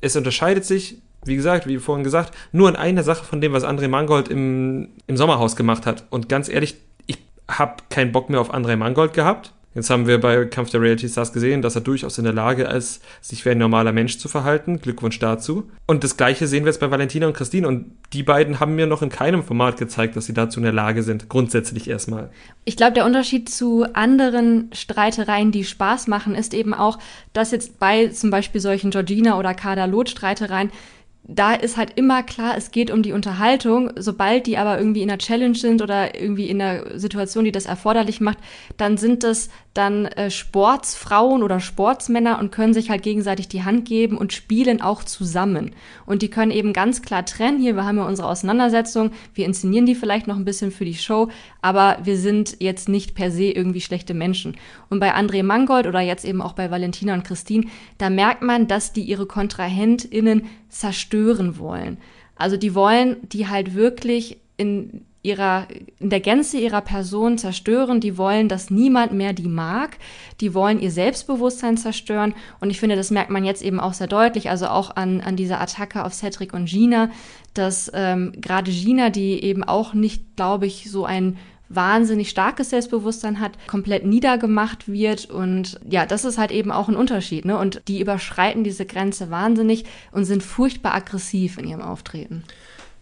es 0.00 0.14
unterscheidet 0.14 0.64
sich, 0.64 1.02
wie 1.24 1.36
gesagt, 1.36 1.66
wie 1.66 1.78
vorhin 1.78 2.04
gesagt, 2.04 2.34
nur 2.52 2.68
in 2.68 2.76
einer 2.76 3.02
Sache 3.02 3.24
von 3.24 3.40
dem, 3.40 3.52
was 3.52 3.64
André 3.64 3.88
Mangold 3.88 4.28
im, 4.28 4.90
im 5.08 5.16
Sommerhaus 5.16 5.56
gemacht 5.56 5.86
hat. 5.86 6.04
Und 6.10 6.28
ganz 6.28 6.48
ehrlich, 6.48 6.76
ich 7.06 7.18
habe 7.48 7.82
keinen 7.90 8.12
Bock 8.12 8.30
mehr 8.30 8.40
auf 8.40 8.54
André 8.54 8.76
Mangold 8.76 9.12
gehabt 9.12 9.52
Jetzt 9.74 9.88
haben 9.88 10.06
wir 10.06 10.20
bei 10.20 10.44
Kampf 10.44 10.70
der 10.70 10.82
Reality 10.82 11.08
Stars 11.08 11.32
gesehen, 11.32 11.62
dass 11.62 11.74
er 11.74 11.80
durchaus 11.80 12.18
in 12.18 12.24
der 12.24 12.34
Lage 12.34 12.64
ist, 12.64 13.02
sich 13.22 13.44
wie 13.44 13.50
ein 13.50 13.58
normaler 13.58 13.92
Mensch 13.92 14.18
zu 14.18 14.28
verhalten. 14.28 14.80
Glückwunsch 14.80 15.18
dazu. 15.18 15.70
Und 15.86 16.04
das 16.04 16.16
Gleiche 16.18 16.46
sehen 16.46 16.64
wir 16.64 16.70
jetzt 16.70 16.80
bei 16.80 16.90
Valentina 16.90 17.26
und 17.26 17.32
Christine. 17.32 17.66
Und 17.66 17.86
die 18.12 18.22
beiden 18.22 18.60
haben 18.60 18.74
mir 18.74 18.86
noch 18.86 19.00
in 19.00 19.08
keinem 19.08 19.42
Format 19.42 19.78
gezeigt, 19.78 20.14
dass 20.16 20.26
sie 20.26 20.34
dazu 20.34 20.60
in 20.60 20.64
der 20.64 20.72
Lage 20.72 21.02
sind. 21.02 21.30
Grundsätzlich 21.30 21.88
erstmal. 21.88 22.30
Ich 22.64 22.76
glaube, 22.76 22.92
der 22.92 23.06
Unterschied 23.06 23.48
zu 23.48 23.86
anderen 23.94 24.70
Streitereien, 24.74 25.52
die 25.52 25.64
Spaß 25.64 26.06
machen, 26.06 26.34
ist 26.34 26.52
eben 26.52 26.74
auch, 26.74 26.98
dass 27.32 27.50
jetzt 27.50 27.78
bei 27.78 28.08
zum 28.08 28.30
Beispiel 28.30 28.60
solchen 28.60 28.90
Georgina 28.90 29.38
oder 29.38 29.54
Kader 29.54 29.86
Lot 29.86 30.10
Streitereien 30.10 30.70
da 31.24 31.54
ist 31.54 31.76
halt 31.76 31.92
immer 31.96 32.22
klar, 32.22 32.56
es 32.56 32.72
geht 32.72 32.90
um 32.90 33.02
die 33.02 33.12
Unterhaltung. 33.12 33.92
Sobald 33.96 34.46
die 34.46 34.58
aber 34.58 34.78
irgendwie 34.78 35.02
in 35.02 35.10
einer 35.10 35.18
Challenge 35.18 35.54
sind 35.54 35.80
oder 35.80 36.20
irgendwie 36.20 36.48
in 36.48 36.60
einer 36.60 36.98
Situation, 36.98 37.44
die 37.44 37.52
das 37.52 37.66
erforderlich 37.66 38.20
macht, 38.20 38.38
dann 38.76 38.96
sind 38.96 39.22
das 39.22 39.48
dann 39.74 40.04
äh, 40.04 40.30
Sportsfrauen 40.30 41.42
oder 41.42 41.58
Sportsmänner 41.58 42.38
und 42.38 42.52
können 42.52 42.74
sich 42.74 42.90
halt 42.90 43.02
gegenseitig 43.02 43.48
die 43.48 43.64
Hand 43.64 43.86
geben 43.86 44.18
und 44.18 44.32
spielen 44.32 44.82
auch 44.82 45.02
zusammen. 45.02 45.72
Und 46.04 46.22
die 46.22 46.28
können 46.28 46.50
eben 46.50 46.72
ganz 46.72 47.00
klar 47.00 47.24
trennen. 47.24 47.58
Hier, 47.58 47.74
wir 47.74 47.84
haben 47.84 47.96
ja 47.96 48.06
unsere 48.06 48.28
Auseinandersetzung. 48.28 49.12
Wir 49.34 49.46
inszenieren 49.46 49.86
die 49.86 49.94
vielleicht 49.94 50.26
noch 50.26 50.36
ein 50.36 50.44
bisschen 50.44 50.70
für 50.72 50.84
die 50.84 50.94
Show, 50.94 51.28
aber 51.62 51.98
wir 52.02 52.18
sind 52.18 52.56
jetzt 52.60 52.88
nicht 52.88 53.14
per 53.14 53.30
se 53.30 53.44
irgendwie 53.44 53.80
schlechte 53.80 54.12
Menschen. 54.12 54.56
Und 54.90 55.00
bei 55.00 55.14
André 55.14 55.42
Mangold 55.42 55.86
oder 55.86 56.00
jetzt 56.00 56.24
eben 56.24 56.42
auch 56.42 56.52
bei 56.52 56.70
Valentina 56.70 57.14
und 57.14 57.24
Christine, 57.24 57.66
da 57.96 58.10
merkt 58.10 58.42
man, 58.42 58.68
dass 58.68 58.92
die 58.92 59.02
ihre 59.02 59.26
KontrahentInnen 59.26 60.46
zerstören 60.68 61.58
wollen. 61.58 61.96
Also 62.36 62.56
die 62.56 62.74
wollen 62.74 63.16
die 63.22 63.48
halt 63.48 63.74
wirklich 63.74 64.38
in 64.56 65.06
ihrer, 65.22 65.68
in 65.98 66.10
der 66.10 66.20
Gänze 66.20 66.58
ihrer 66.58 66.80
Person 66.80 67.38
zerstören. 67.38 68.00
Die 68.00 68.18
wollen, 68.18 68.48
dass 68.48 68.70
niemand 68.70 69.12
mehr 69.12 69.32
die 69.32 69.48
mag. 69.48 69.98
Die 70.40 70.52
wollen 70.52 70.80
ihr 70.80 70.90
Selbstbewusstsein 70.90 71.76
zerstören. 71.76 72.34
Und 72.60 72.70
ich 72.70 72.80
finde, 72.80 72.96
das 72.96 73.10
merkt 73.10 73.30
man 73.30 73.44
jetzt 73.44 73.62
eben 73.62 73.78
auch 73.78 73.94
sehr 73.94 74.08
deutlich, 74.08 74.50
also 74.50 74.66
auch 74.66 74.96
an, 74.96 75.20
an 75.20 75.36
dieser 75.36 75.60
Attacke 75.60 76.04
auf 76.04 76.12
Cedric 76.12 76.52
und 76.52 76.66
Gina, 76.66 77.10
dass 77.54 77.90
ähm, 77.94 78.32
gerade 78.40 78.70
Gina, 78.70 79.10
die 79.10 79.42
eben 79.42 79.62
auch 79.62 79.94
nicht, 79.94 80.36
glaube 80.36 80.66
ich, 80.66 80.90
so 80.90 81.04
ein 81.04 81.38
wahnsinnig 81.74 82.28
starkes 82.28 82.70
Selbstbewusstsein 82.70 83.40
hat, 83.40 83.52
komplett 83.66 84.04
niedergemacht 84.04 84.90
wird. 84.90 85.30
Und 85.30 85.80
ja, 85.88 86.04
das 86.04 86.24
ist 86.24 86.36
halt 86.36 86.50
eben 86.50 86.70
auch 86.70 86.88
ein 86.88 86.96
Unterschied. 86.96 87.44
Ne? 87.44 87.56
Und 87.56 87.82
die 87.88 88.00
überschreiten 88.00 88.64
diese 88.64 88.86
Grenze 88.86 89.30
wahnsinnig 89.30 89.84
und 90.10 90.24
sind 90.24 90.42
furchtbar 90.42 90.94
aggressiv 90.94 91.58
in 91.58 91.66
ihrem 91.66 91.82
Auftreten. 91.82 92.44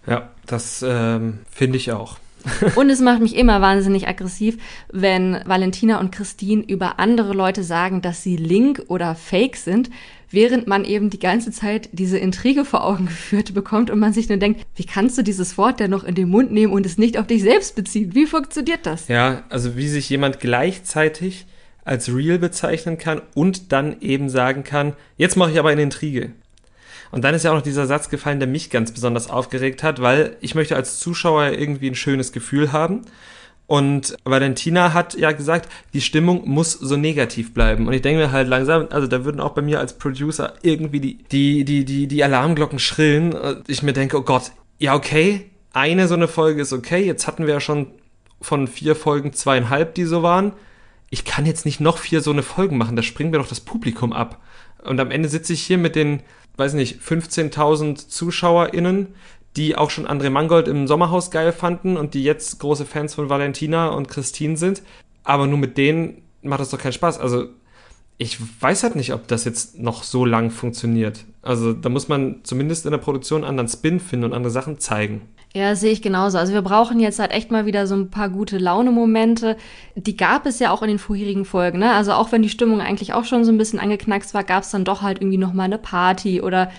Ja, 0.06 0.30
das 0.46 0.84
ähm, 0.86 1.40
finde 1.50 1.76
ich 1.76 1.92
auch. 1.92 2.18
und 2.76 2.88
es 2.88 3.00
macht 3.00 3.20
mich 3.20 3.36
immer 3.36 3.60
wahnsinnig 3.60 4.08
aggressiv, 4.08 4.56
wenn 4.90 5.40
Valentina 5.44 6.00
und 6.00 6.10
Christine 6.10 6.62
über 6.62 6.98
andere 6.98 7.34
Leute 7.34 7.62
sagen, 7.62 8.00
dass 8.00 8.22
sie 8.22 8.36
link 8.36 8.82
oder 8.88 9.14
fake 9.14 9.56
sind, 9.56 9.90
während 10.30 10.66
man 10.66 10.84
eben 10.84 11.10
die 11.10 11.18
ganze 11.18 11.50
Zeit 11.50 11.90
diese 11.92 12.18
Intrige 12.18 12.64
vor 12.64 12.84
Augen 12.84 13.06
geführt 13.06 13.52
bekommt 13.52 13.90
und 13.90 13.98
man 13.98 14.12
sich 14.12 14.28
nur 14.28 14.38
denkt, 14.38 14.64
wie 14.76 14.84
kannst 14.84 15.18
du 15.18 15.22
dieses 15.22 15.58
Wort 15.58 15.80
denn 15.80 15.90
noch 15.90 16.04
in 16.04 16.14
den 16.14 16.28
Mund 16.28 16.50
nehmen 16.52 16.72
und 16.72 16.86
es 16.86 16.98
nicht 16.98 17.18
auf 17.18 17.26
dich 17.26 17.42
selbst 17.42 17.76
beziehen? 17.76 18.14
Wie 18.14 18.26
funktioniert 18.26 18.86
das? 18.86 19.08
Ja, 19.08 19.42
also 19.50 19.76
wie 19.76 19.88
sich 19.88 20.08
jemand 20.08 20.40
gleichzeitig 20.40 21.46
als 21.84 22.14
real 22.14 22.38
bezeichnen 22.38 22.98
kann 22.98 23.22
und 23.34 23.72
dann 23.72 24.00
eben 24.00 24.28
sagen 24.28 24.64
kann, 24.64 24.94
jetzt 25.16 25.36
mache 25.36 25.50
ich 25.52 25.58
aber 25.58 25.70
eine 25.70 25.82
Intrige. 25.82 26.32
Und 27.10 27.22
dann 27.24 27.34
ist 27.34 27.44
ja 27.44 27.50
auch 27.50 27.56
noch 27.56 27.62
dieser 27.62 27.86
Satz 27.86 28.08
gefallen, 28.08 28.38
der 28.38 28.48
mich 28.48 28.70
ganz 28.70 28.92
besonders 28.92 29.28
aufgeregt 29.30 29.82
hat, 29.82 30.00
weil 30.00 30.36
ich 30.40 30.54
möchte 30.54 30.76
als 30.76 30.98
Zuschauer 30.98 31.50
irgendwie 31.50 31.88
ein 31.88 31.94
schönes 31.94 32.32
Gefühl 32.32 32.72
haben. 32.72 33.02
Und 33.66 34.16
Valentina 34.24 34.94
hat 34.94 35.14
ja 35.14 35.30
gesagt, 35.30 35.70
die 35.92 36.00
Stimmung 36.00 36.48
muss 36.48 36.72
so 36.72 36.96
negativ 36.96 37.54
bleiben. 37.54 37.86
Und 37.86 37.92
ich 37.92 38.02
denke 38.02 38.20
mir 38.20 38.32
halt 38.32 38.48
langsam, 38.48 38.88
also 38.90 39.06
da 39.06 39.24
würden 39.24 39.40
auch 39.40 39.52
bei 39.52 39.62
mir 39.62 39.78
als 39.78 39.96
Producer 39.96 40.54
irgendwie 40.62 40.98
die, 40.98 41.18
die, 41.30 41.64
die, 41.64 41.84
die, 41.84 42.08
die 42.08 42.24
Alarmglocken 42.24 42.80
schrillen. 42.80 43.32
Ich 43.68 43.84
mir 43.84 43.92
denke, 43.92 44.18
oh 44.18 44.22
Gott, 44.22 44.50
ja, 44.78 44.94
okay, 44.94 45.50
eine 45.72 46.08
so 46.08 46.14
eine 46.14 46.26
Folge 46.26 46.62
ist 46.62 46.72
okay. 46.72 47.04
Jetzt 47.04 47.28
hatten 47.28 47.46
wir 47.46 47.54
ja 47.54 47.60
schon 47.60 47.88
von 48.40 48.66
vier 48.66 48.96
Folgen 48.96 49.32
zweieinhalb, 49.32 49.94
die 49.94 50.04
so 50.04 50.22
waren. 50.24 50.52
Ich 51.10 51.24
kann 51.24 51.46
jetzt 51.46 51.64
nicht 51.64 51.80
noch 51.80 51.98
vier 51.98 52.22
so 52.22 52.30
eine 52.32 52.42
Folgen 52.42 52.78
machen, 52.78 52.96
da 52.96 53.02
springen 53.02 53.32
wir 53.32 53.38
doch 53.38 53.48
das 53.48 53.60
Publikum 53.60 54.12
ab. 54.12 54.40
Und 54.82 54.98
am 54.98 55.10
Ende 55.10 55.28
sitze 55.28 55.52
ich 55.52 55.62
hier 55.62 55.78
mit 55.78 55.94
den, 55.94 56.22
weiß 56.60 56.74
nicht, 56.74 57.00
15.000 57.00 58.08
ZuschauerInnen, 58.08 59.08
die 59.56 59.76
auch 59.76 59.90
schon 59.90 60.06
André 60.06 60.30
Mangold 60.30 60.68
im 60.68 60.86
Sommerhaus 60.86 61.32
geil 61.32 61.52
fanden 61.52 61.96
und 61.96 62.14
die 62.14 62.22
jetzt 62.22 62.60
große 62.60 62.84
Fans 62.84 63.14
von 63.14 63.28
Valentina 63.28 63.88
und 63.88 64.08
Christine 64.08 64.56
sind. 64.56 64.82
Aber 65.24 65.48
nur 65.48 65.58
mit 65.58 65.76
denen 65.76 66.22
macht 66.42 66.60
das 66.60 66.70
doch 66.70 66.78
keinen 66.78 66.92
Spaß. 66.92 67.18
Also 67.18 67.48
ich 68.16 68.38
weiß 68.60 68.82
halt 68.82 68.96
nicht, 68.96 69.12
ob 69.12 69.26
das 69.26 69.44
jetzt 69.44 69.78
noch 69.78 70.04
so 70.04 70.24
lang 70.24 70.50
funktioniert. 70.50 71.24
Also 71.42 71.72
da 71.72 71.88
muss 71.88 72.08
man 72.08 72.40
zumindest 72.44 72.84
in 72.84 72.92
der 72.92 72.98
Produktion 72.98 73.44
anderen 73.44 73.68
Spin 73.68 73.98
finden 73.98 74.26
und 74.26 74.32
andere 74.34 74.50
Sachen 74.50 74.78
zeigen. 74.78 75.22
Ja, 75.52 75.74
sehe 75.74 75.90
ich 75.90 76.00
genauso. 76.00 76.38
Also 76.38 76.52
wir 76.52 76.62
brauchen 76.62 77.00
jetzt 77.00 77.18
halt 77.18 77.32
echt 77.32 77.50
mal 77.50 77.66
wieder 77.66 77.88
so 77.88 77.96
ein 77.96 78.08
paar 78.08 78.28
gute 78.28 78.56
Laune-Momente. 78.56 79.56
Die 79.96 80.16
gab 80.16 80.46
es 80.46 80.60
ja 80.60 80.70
auch 80.70 80.82
in 80.82 80.88
den 80.88 81.00
vorherigen 81.00 81.44
Folgen. 81.44 81.80
Ne? 81.80 81.90
Also 81.92 82.12
auch 82.12 82.30
wenn 82.30 82.42
die 82.42 82.48
Stimmung 82.48 82.80
eigentlich 82.80 83.14
auch 83.14 83.24
schon 83.24 83.44
so 83.44 83.50
ein 83.50 83.58
bisschen 83.58 83.80
angeknackst 83.80 84.32
war, 84.32 84.44
gab 84.44 84.62
es 84.62 84.70
dann 84.70 84.84
doch 84.84 85.02
halt 85.02 85.20
irgendwie 85.20 85.38
noch 85.38 85.52
mal 85.52 85.64
eine 85.64 85.78
Party 85.78 86.40
oder 86.40 86.70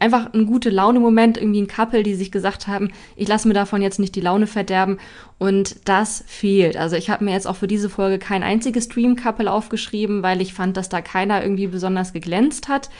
einfach 0.00 0.32
ein 0.32 0.46
gute 0.46 0.70
Laune-Moment, 0.70 1.38
irgendwie 1.38 1.62
ein 1.62 1.68
Couple, 1.68 2.02
die 2.02 2.16
sich 2.16 2.32
gesagt 2.32 2.66
haben, 2.66 2.90
ich 3.14 3.28
lasse 3.28 3.46
mir 3.46 3.54
davon 3.54 3.80
jetzt 3.80 4.00
nicht 4.00 4.16
die 4.16 4.20
Laune 4.20 4.48
verderben. 4.48 4.98
Und 5.38 5.88
das 5.88 6.24
fehlt. 6.26 6.76
Also 6.76 6.96
ich 6.96 7.10
habe 7.10 7.24
mir 7.24 7.32
jetzt 7.32 7.46
auch 7.46 7.56
für 7.56 7.68
diese 7.68 7.88
Folge 7.88 8.18
kein 8.18 8.42
einziges 8.42 8.88
Dream-Couple 8.88 9.52
aufgeschrieben, 9.52 10.24
weil 10.24 10.40
ich 10.40 10.52
fand, 10.52 10.76
dass 10.76 10.88
da 10.88 11.00
keiner 11.00 11.42
irgendwie 11.42 11.68
besonders 11.68 12.12
geglänzt 12.12 12.68
hat. 12.68 12.90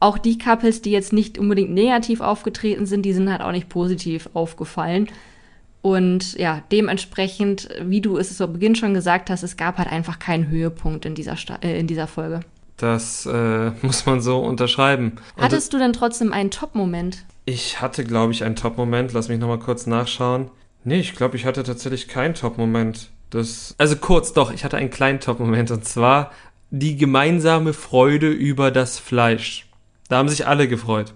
Auch 0.00 0.18
die 0.18 0.38
Couples, 0.38 0.80
die 0.82 0.90
jetzt 0.90 1.12
nicht 1.12 1.38
unbedingt 1.38 1.70
negativ 1.70 2.20
aufgetreten 2.20 2.86
sind, 2.86 3.02
die 3.02 3.12
sind 3.12 3.30
halt 3.30 3.42
auch 3.42 3.52
nicht 3.52 3.68
positiv 3.68 4.30
aufgefallen. 4.32 5.08
Und 5.82 6.34
ja, 6.34 6.62
dementsprechend, 6.72 7.68
wie 7.82 8.00
du 8.00 8.18
es 8.18 8.36
zu 8.36 8.48
Beginn 8.48 8.74
schon 8.74 8.94
gesagt 8.94 9.30
hast, 9.30 9.42
es 9.42 9.56
gab 9.56 9.78
halt 9.78 9.90
einfach 9.90 10.18
keinen 10.18 10.48
Höhepunkt 10.48 11.06
in 11.06 11.14
dieser, 11.14 11.36
Sta 11.36 11.56
äh, 11.62 11.78
in 11.78 11.86
dieser 11.86 12.06
Folge. 12.06 12.40
Das 12.76 13.26
äh, 13.26 13.70
muss 13.82 14.06
man 14.06 14.20
so 14.20 14.40
unterschreiben. 14.40 15.12
Und 15.36 15.42
Hattest 15.42 15.72
du 15.72 15.78
denn 15.78 15.92
trotzdem 15.92 16.32
einen 16.32 16.50
Top-Moment? 16.50 17.24
Ich 17.44 17.80
hatte, 17.80 18.04
glaube 18.04 18.32
ich, 18.32 18.44
einen 18.44 18.56
Top-Moment. 18.56 19.12
Lass 19.12 19.28
mich 19.28 19.38
nochmal 19.38 19.58
kurz 19.58 19.86
nachschauen. 19.86 20.50
Nee, 20.84 21.00
ich 21.00 21.14
glaube, 21.14 21.36
ich 21.36 21.44
hatte 21.44 21.62
tatsächlich 21.62 22.08
keinen 22.08 22.34
Top-Moment. 22.34 23.10
Das, 23.30 23.74
also 23.78 23.96
kurz, 23.96 24.32
doch, 24.32 24.52
ich 24.52 24.64
hatte 24.64 24.76
einen 24.76 24.90
kleinen 24.90 25.20
Top-Moment. 25.20 25.70
Und 25.70 25.84
zwar 25.84 26.32
die 26.70 26.96
gemeinsame 26.96 27.72
Freude 27.72 28.28
über 28.28 28.70
das 28.70 28.98
Fleisch. 28.98 29.66
Da 30.10 30.18
haben 30.18 30.28
sich 30.28 30.46
alle 30.46 30.68
gefreut. 30.68 31.14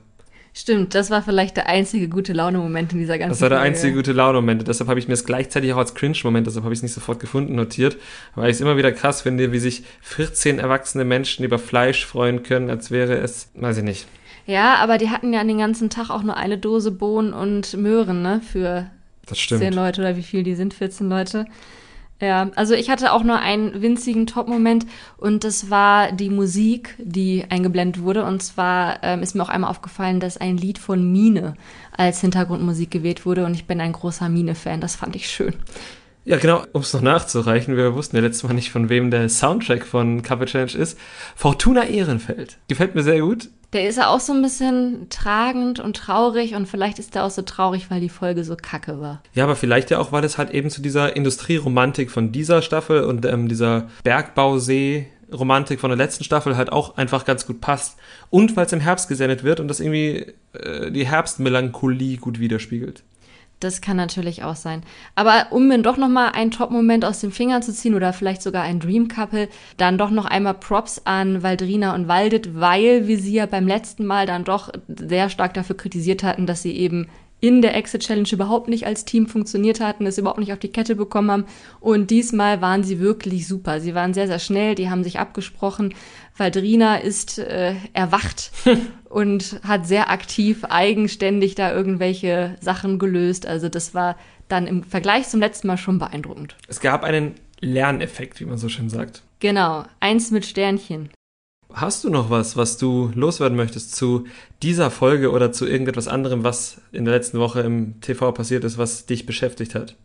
Stimmt, 0.57 0.95
das 0.95 1.11
war 1.11 1.21
vielleicht 1.21 1.57
der 1.57 1.67
einzige 1.69 2.09
gute 2.09 2.33
Laune-Moment 2.33 2.93
in 2.93 3.01
dieser 3.01 3.19
ganzen 3.19 3.33
Das 3.33 3.41
war 3.41 3.49
der 3.49 3.59
Folge. 3.59 3.71
einzige 3.75 3.95
gute 3.97 4.13
Laune-Moment. 4.13 4.69
Deshalb 4.69 4.89
habe 4.89 5.01
ich 5.01 5.09
mir 5.09 5.15
es 5.15 5.25
gleichzeitig 5.25 5.73
auch 5.73 5.79
als 5.79 5.97
Cringe-Moment, 5.97 6.47
deshalb 6.47 6.63
habe 6.63 6.73
ich 6.73 6.79
es 6.79 6.85
nicht 6.85 6.95
sofort 6.95 7.19
gefunden, 7.19 7.57
notiert. 7.57 7.97
Weil 8.37 8.51
ich 8.51 8.55
es 8.55 8.61
immer 8.61 8.77
wieder 8.77 8.93
krass 8.93 9.23
finde, 9.23 9.51
wie 9.51 9.59
sich 9.59 9.83
14 10.03 10.61
erwachsene 10.61 11.05
Menschen 11.05 11.45
über 11.45 11.59
Fleisch 11.59 12.07
freuen 12.07 12.45
können, 12.45 12.71
als 12.71 12.93
wäre 12.93 13.15
es, 13.19 13.49
weiß 13.55 13.79
ich 13.79 13.83
nicht. 13.85 14.07
Ja, 14.47 14.77
aber 14.77 14.97
die 14.97 15.11
hatten 15.11 15.33
ja 15.33 15.43
den 15.43 15.59
ganzen 15.59 15.91
Tag 15.91 16.11
auch 16.11 16.23
nur 16.23 16.37
eine 16.37 16.57
Dose 16.57 16.93
Bohnen 16.93 17.33
und 17.33 17.77
Möhren, 17.77 18.23
ne? 18.23 18.41
Für 18.41 18.87
das 19.27 19.41
stimmt. 19.41 19.63
10 19.63 19.73
Leute 19.73 20.03
oder 20.03 20.17
wie 20.17 20.23
viel 20.23 20.45
die 20.45 20.55
sind, 20.55 20.73
14 20.73 21.09
Leute. 21.09 21.47
Ja, 22.25 22.51
also 22.55 22.73
ich 22.73 22.89
hatte 22.89 23.13
auch 23.13 23.23
nur 23.23 23.39
einen 23.39 23.83
winzigen 23.83 24.27
Top-Moment 24.27 24.87
und 25.19 25.45
das 25.45 25.69
war 25.69 26.11
die 26.11 26.31
Musik, 26.31 26.95
die 26.99 27.45
eingeblendet 27.51 28.03
wurde. 28.03 28.25
Und 28.25 28.43
zwar 28.43 29.03
ähm, 29.03 29.23
ist 29.23 29.35
mir 29.35 29.43
auch 29.43 29.51
einmal 29.51 29.69
aufgefallen, 29.69 30.21
dass 30.21 30.39
ein 30.39 30.57
Lied 30.57 30.79
von 30.79 31.13
Mine 31.13 31.55
als 31.95 32.23
Hintergrundmusik 32.23 32.91
gewählt 32.91 33.27
wurde 33.27 33.45
und 33.45 33.53
ich 33.53 33.67
bin 33.67 33.79
ein 33.79 33.93
großer 33.93 34.31
Mine-Fan. 34.31 34.81
Das 34.81 34.97
fand 34.97 35.17
ich 35.17 35.29
schön. 35.29 35.53
Ja, 36.27 36.39
genau, 36.39 36.65
um 36.73 36.81
es 36.81 36.95
noch 36.95 37.03
nachzureichen, 37.03 37.77
wir 37.77 37.95
wussten 37.95 38.17
ja 38.17 38.23
letztes 38.23 38.45
Mal 38.45 38.55
nicht, 38.55 38.71
von 38.71 38.89
wem 38.89 39.11
der 39.11 39.29
Soundtrack 39.29 39.85
von 39.85 40.23
Cover 40.23 40.47
Challenge 40.47 40.73
ist. 40.73 40.99
Fortuna 41.37 41.85
Ehrenfeld. 41.85 42.57
Gefällt 42.69 42.95
mir 42.95 43.03
sehr 43.03 43.21
gut. 43.21 43.51
Der 43.75 43.89
ist 43.89 43.97
ja 43.97 44.07
auch 44.07 44.21
so 44.21 44.33
ein 44.33 44.41
bisschen 44.41 45.09
tragend 45.11 45.81
und 45.81 45.97
traurig 45.97 46.55
und 46.55 46.67
vielleicht 46.67 46.99
ist 46.99 47.15
der 47.15 47.25
auch 47.25 47.31
so 47.31 47.43
traurig, 47.43 47.91
weil 47.91 48.01
die 48.01 48.09
Folge 48.09 48.45
so 48.45 48.57
kacke 48.57 49.01
war. 49.01 49.21
Ja, 49.35 49.45
aber 49.45 49.57
vielleicht 49.57 49.91
ja 49.91 49.99
auch, 49.99 50.13
weil 50.13 50.25
es 50.25 50.39
halt 50.39 50.51
eben 50.53 50.71
zu 50.71 50.81
dieser 50.81 51.15
Industrieromantik 51.15 52.11
von 52.11 52.33
dieser 52.33 52.63
Staffel 52.63 53.05
und 53.05 53.27
ähm, 53.27 53.49
dieser 53.49 53.89
Bergbausee 54.05 55.09
Romantik 55.33 55.81
von 55.81 55.91
der 55.91 55.97
letzten 55.97 56.25
Staffel 56.25 56.57
halt 56.57 56.73
auch 56.73 56.97
einfach 56.97 57.25
ganz 57.25 57.47
gut 57.47 57.61
passt. 57.61 57.97
Und 58.31 58.57
weil 58.57 58.67
es 58.67 58.73
im 58.73 58.81
Herbst 58.81 59.09
gesendet 59.09 59.43
wird 59.43 59.61
und 59.61 59.69
das 59.69 59.81
irgendwie 59.81 60.33
äh, 60.53 60.91
die 60.91 61.07
Herbstmelancholie 61.07 62.19
gut 62.19 62.39
widerspiegelt. 62.39 63.03
Das 63.64 63.81
kann 63.81 63.96
natürlich 63.96 64.42
auch 64.42 64.57
sein. 64.57 64.83
Aber 65.14 65.46
um 65.50 65.68
mir 65.68 65.79
doch 65.79 65.96
noch 65.96 66.11
mal 66.11 66.29
einen 66.29 66.50
Top-Moment 66.50 67.03
aus 67.05 67.20
dem 67.20 67.33
Finger 67.33 67.62
zu 67.62 67.72
ziehen 67.72 67.94
oder 67.94 68.12
vielleicht 68.12 68.42
sogar 68.42 68.62
ein 68.62 68.79
Dream-Couple, 68.79 69.48
dann 69.79 69.96
doch 69.96 70.11
noch 70.11 70.27
einmal 70.27 70.53
Props 70.53 71.00
an 71.07 71.42
Valdrina 71.42 71.94
und 71.94 72.07
Waldet, 72.07 72.61
weil 72.61 73.07
wir 73.09 73.18
sie 73.18 73.33
ja 73.33 73.46
beim 73.46 73.66
letzten 73.66 74.05
Mal 74.05 74.27
dann 74.27 74.44
doch 74.44 74.70
sehr 74.88 75.31
stark 75.31 75.55
dafür 75.55 75.79
kritisiert 75.79 76.22
hatten, 76.22 76.44
dass 76.44 76.61
sie 76.61 76.77
eben 76.77 77.09
in 77.45 77.61
der 77.61 77.77
Exit 77.77 78.01
Challenge 78.01 78.29
überhaupt 78.33 78.69
nicht 78.69 78.87
als 78.87 79.05
Team 79.05 79.27
funktioniert 79.27 79.79
hatten, 79.79 80.07
es 80.07 80.17
überhaupt 80.17 80.39
nicht 80.39 80.55
auf 80.55 80.59
die 80.59 80.73
Kette 80.73 80.97
bekommen 80.97 81.31
haben. 81.31 81.45
Und 81.79 82.11
diesmal 82.11 82.63
waren 82.63 82.85
sie 82.85 83.01
wirklich 83.01 83.47
super. 83.47 83.81
Sie 83.81 83.95
waren 83.95 84.15
sehr, 84.15 84.27
sehr 84.27 84.39
schnell, 84.39 84.75
die 84.75 84.89
haben 84.89 85.05
sich 85.05 85.19
abgesprochen. 85.19 85.93
Valdrina 86.39 86.97
ist 86.97 87.39
äh, 87.39 87.75
erwacht 87.93 88.51
und 89.11 89.61
hat 89.63 89.87
sehr 89.87 90.09
aktiv, 90.11 90.65
eigenständig 90.65 91.55
da 91.55 91.71
irgendwelche 91.71 92.57
Sachen 92.63 92.99
gelöst. 92.99 93.47
Also 93.47 93.69
das 93.69 93.93
war 93.93 94.17
dann 94.49 94.67
im 94.67 94.83
Vergleich 94.83 95.29
zum 95.29 95.41
letzten 95.41 95.67
Mal 95.67 95.77
schon 95.77 95.99
beeindruckend. 95.99 96.57
Es 96.67 96.81
gab 96.81 97.05
einen 97.05 97.35
Lerneffekt, 97.61 98.41
wie 98.41 98.47
man 98.47 98.57
so 98.57 98.71
schön 98.71 98.89
sagt. 98.89 99.23
Genau, 99.41 99.85
eins 100.01 100.31
mit 100.31 100.47
Sternchen. 100.47 101.11
Hast 101.75 102.05
du 102.05 102.09
noch 102.09 102.31
was, 102.31 102.57
was 102.57 102.79
du 102.79 103.11
loswerden 103.17 103.57
möchtest 103.57 103.97
zu 103.97 104.27
dieser 104.63 104.93
Folge 104.93 105.33
oder 105.33 105.51
zu 105.51 105.67
irgendetwas 105.67 106.07
anderem, 106.07 106.45
was 106.45 106.81
in 106.93 107.05
der 107.05 107.15
letzten 107.15 107.41
Woche 107.41 107.63
im 107.63 108.01
TV 108.01 108.31
passiert 108.31 108.63
ist, 108.63 108.79
was 108.79 109.07
dich 109.07 109.27
beschäftigt 109.27 109.75
hat? 109.75 109.97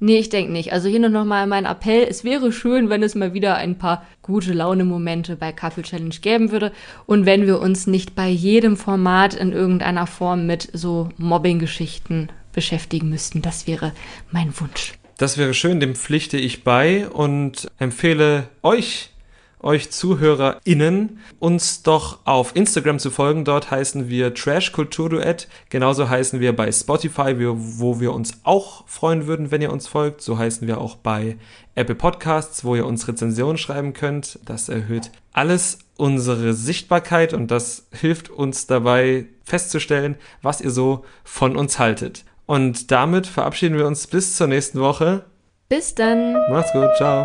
Nee, 0.00 0.18
ich 0.18 0.30
denke 0.30 0.52
nicht. 0.52 0.72
Also 0.72 0.88
hier 0.88 1.00
nur 1.00 1.10
nochmal 1.10 1.46
mein 1.46 1.66
Appell. 1.66 2.06
Es 2.08 2.24
wäre 2.24 2.50
schön, 2.50 2.88
wenn 2.88 3.02
es 3.02 3.14
mal 3.14 3.34
wieder 3.34 3.56
ein 3.56 3.76
paar 3.76 4.06
gute 4.22 4.54
Laune-Momente 4.54 5.36
bei 5.36 5.52
Couple 5.52 5.82
Challenge 5.82 6.14
geben 6.22 6.50
würde 6.50 6.72
und 7.04 7.26
wenn 7.26 7.46
wir 7.46 7.60
uns 7.60 7.86
nicht 7.86 8.14
bei 8.14 8.28
jedem 8.28 8.78
Format 8.78 9.34
in 9.34 9.52
irgendeiner 9.52 10.06
Form 10.06 10.46
mit 10.46 10.70
so 10.72 11.10
Mobbing-Geschichten 11.18 12.28
beschäftigen 12.54 13.10
müssten. 13.10 13.42
Das 13.42 13.66
wäre 13.66 13.92
mein 14.30 14.58
Wunsch. 14.58 14.94
Das 15.18 15.36
wäre 15.36 15.52
schön, 15.52 15.78
dem 15.78 15.94
pflichte 15.94 16.38
ich 16.38 16.64
bei 16.64 17.06
und 17.08 17.68
empfehle 17.78 18.48
euch 18.62 19.10
euch 19.60 19.90
ZuhörerInnen, 19.90 21.20
uns 21.38 21.82
doch 21.82 22.20
auf 22.24 22.54
Instagram 22.54 22.98
zu 22.98 23.10
folgen. 23.10 23.44
Dort 23.44 23.70
heißen 23.70 24.08
wir 24.08 24.34
Trash 24.34 24.72
Kulturduett. 24.72 25.48
Genauso 25.70 26.08
heißen 26.08 26.40
wir 26.40 26.54
bei 26.54 26.70
Spotify, 26.70 27.34
wo 27.38 28.00
wir 28.00 28.12
uns 28.12 28.40
auch 28.44 28.86
freuen 28.86 29.26
würden, 29.26 29.50
wenn 29.50 29.62
ihr 29.62 29.72
uns 29.72 29.86
folgt. 29.86 30.22
So 30.22 30.38
heißen 30.38 30.66
wir 30.66 30.80
auch 30.80 30.96
bei 30.96 31.36
Apple 31.74 31.94
Podcasts, 31.94 32.64
wo 32.64 32.74
ihr 32.74 32.86
uns 32.86 33.06
Rezensionen 33.08 33.58
schreiben 33.58 33.92
könnt. 33.92 34.38
Das 34.44 34.68
erhöht 34.68 35.10
alles 35.32 35.78
unsere 35.96 36.54
Sichtbarkeit 36.54 37.34
und 37.34 37.50
das 37.50 37.88
hilft 37.92 38.30
uns 38.30 38.66
dabei 38.66 39.26
festzustellen, 39.44 40.16
was 40.42 40.60
ihr 40.60 40.70
so 40.70 41.04
von 41.24 41.56
uns 41.56 41.78
haltet. 41.78 42.24
Und 42.46 42.90
damit 42.90 43.26
verabschieden 43.26 43.76
wir 43.76 43.86
uns 43.86 44.06
bis 44.06 44.36
zur 44.36 44.46
nächsten 44.46 44.80
Woche. 44.80 45.24
Bis 45.68 45.94
dann. 45.94 46.32
Macht's 46.50 46.72
gut. 46.72 46.88
Ciao. 46.96 47.24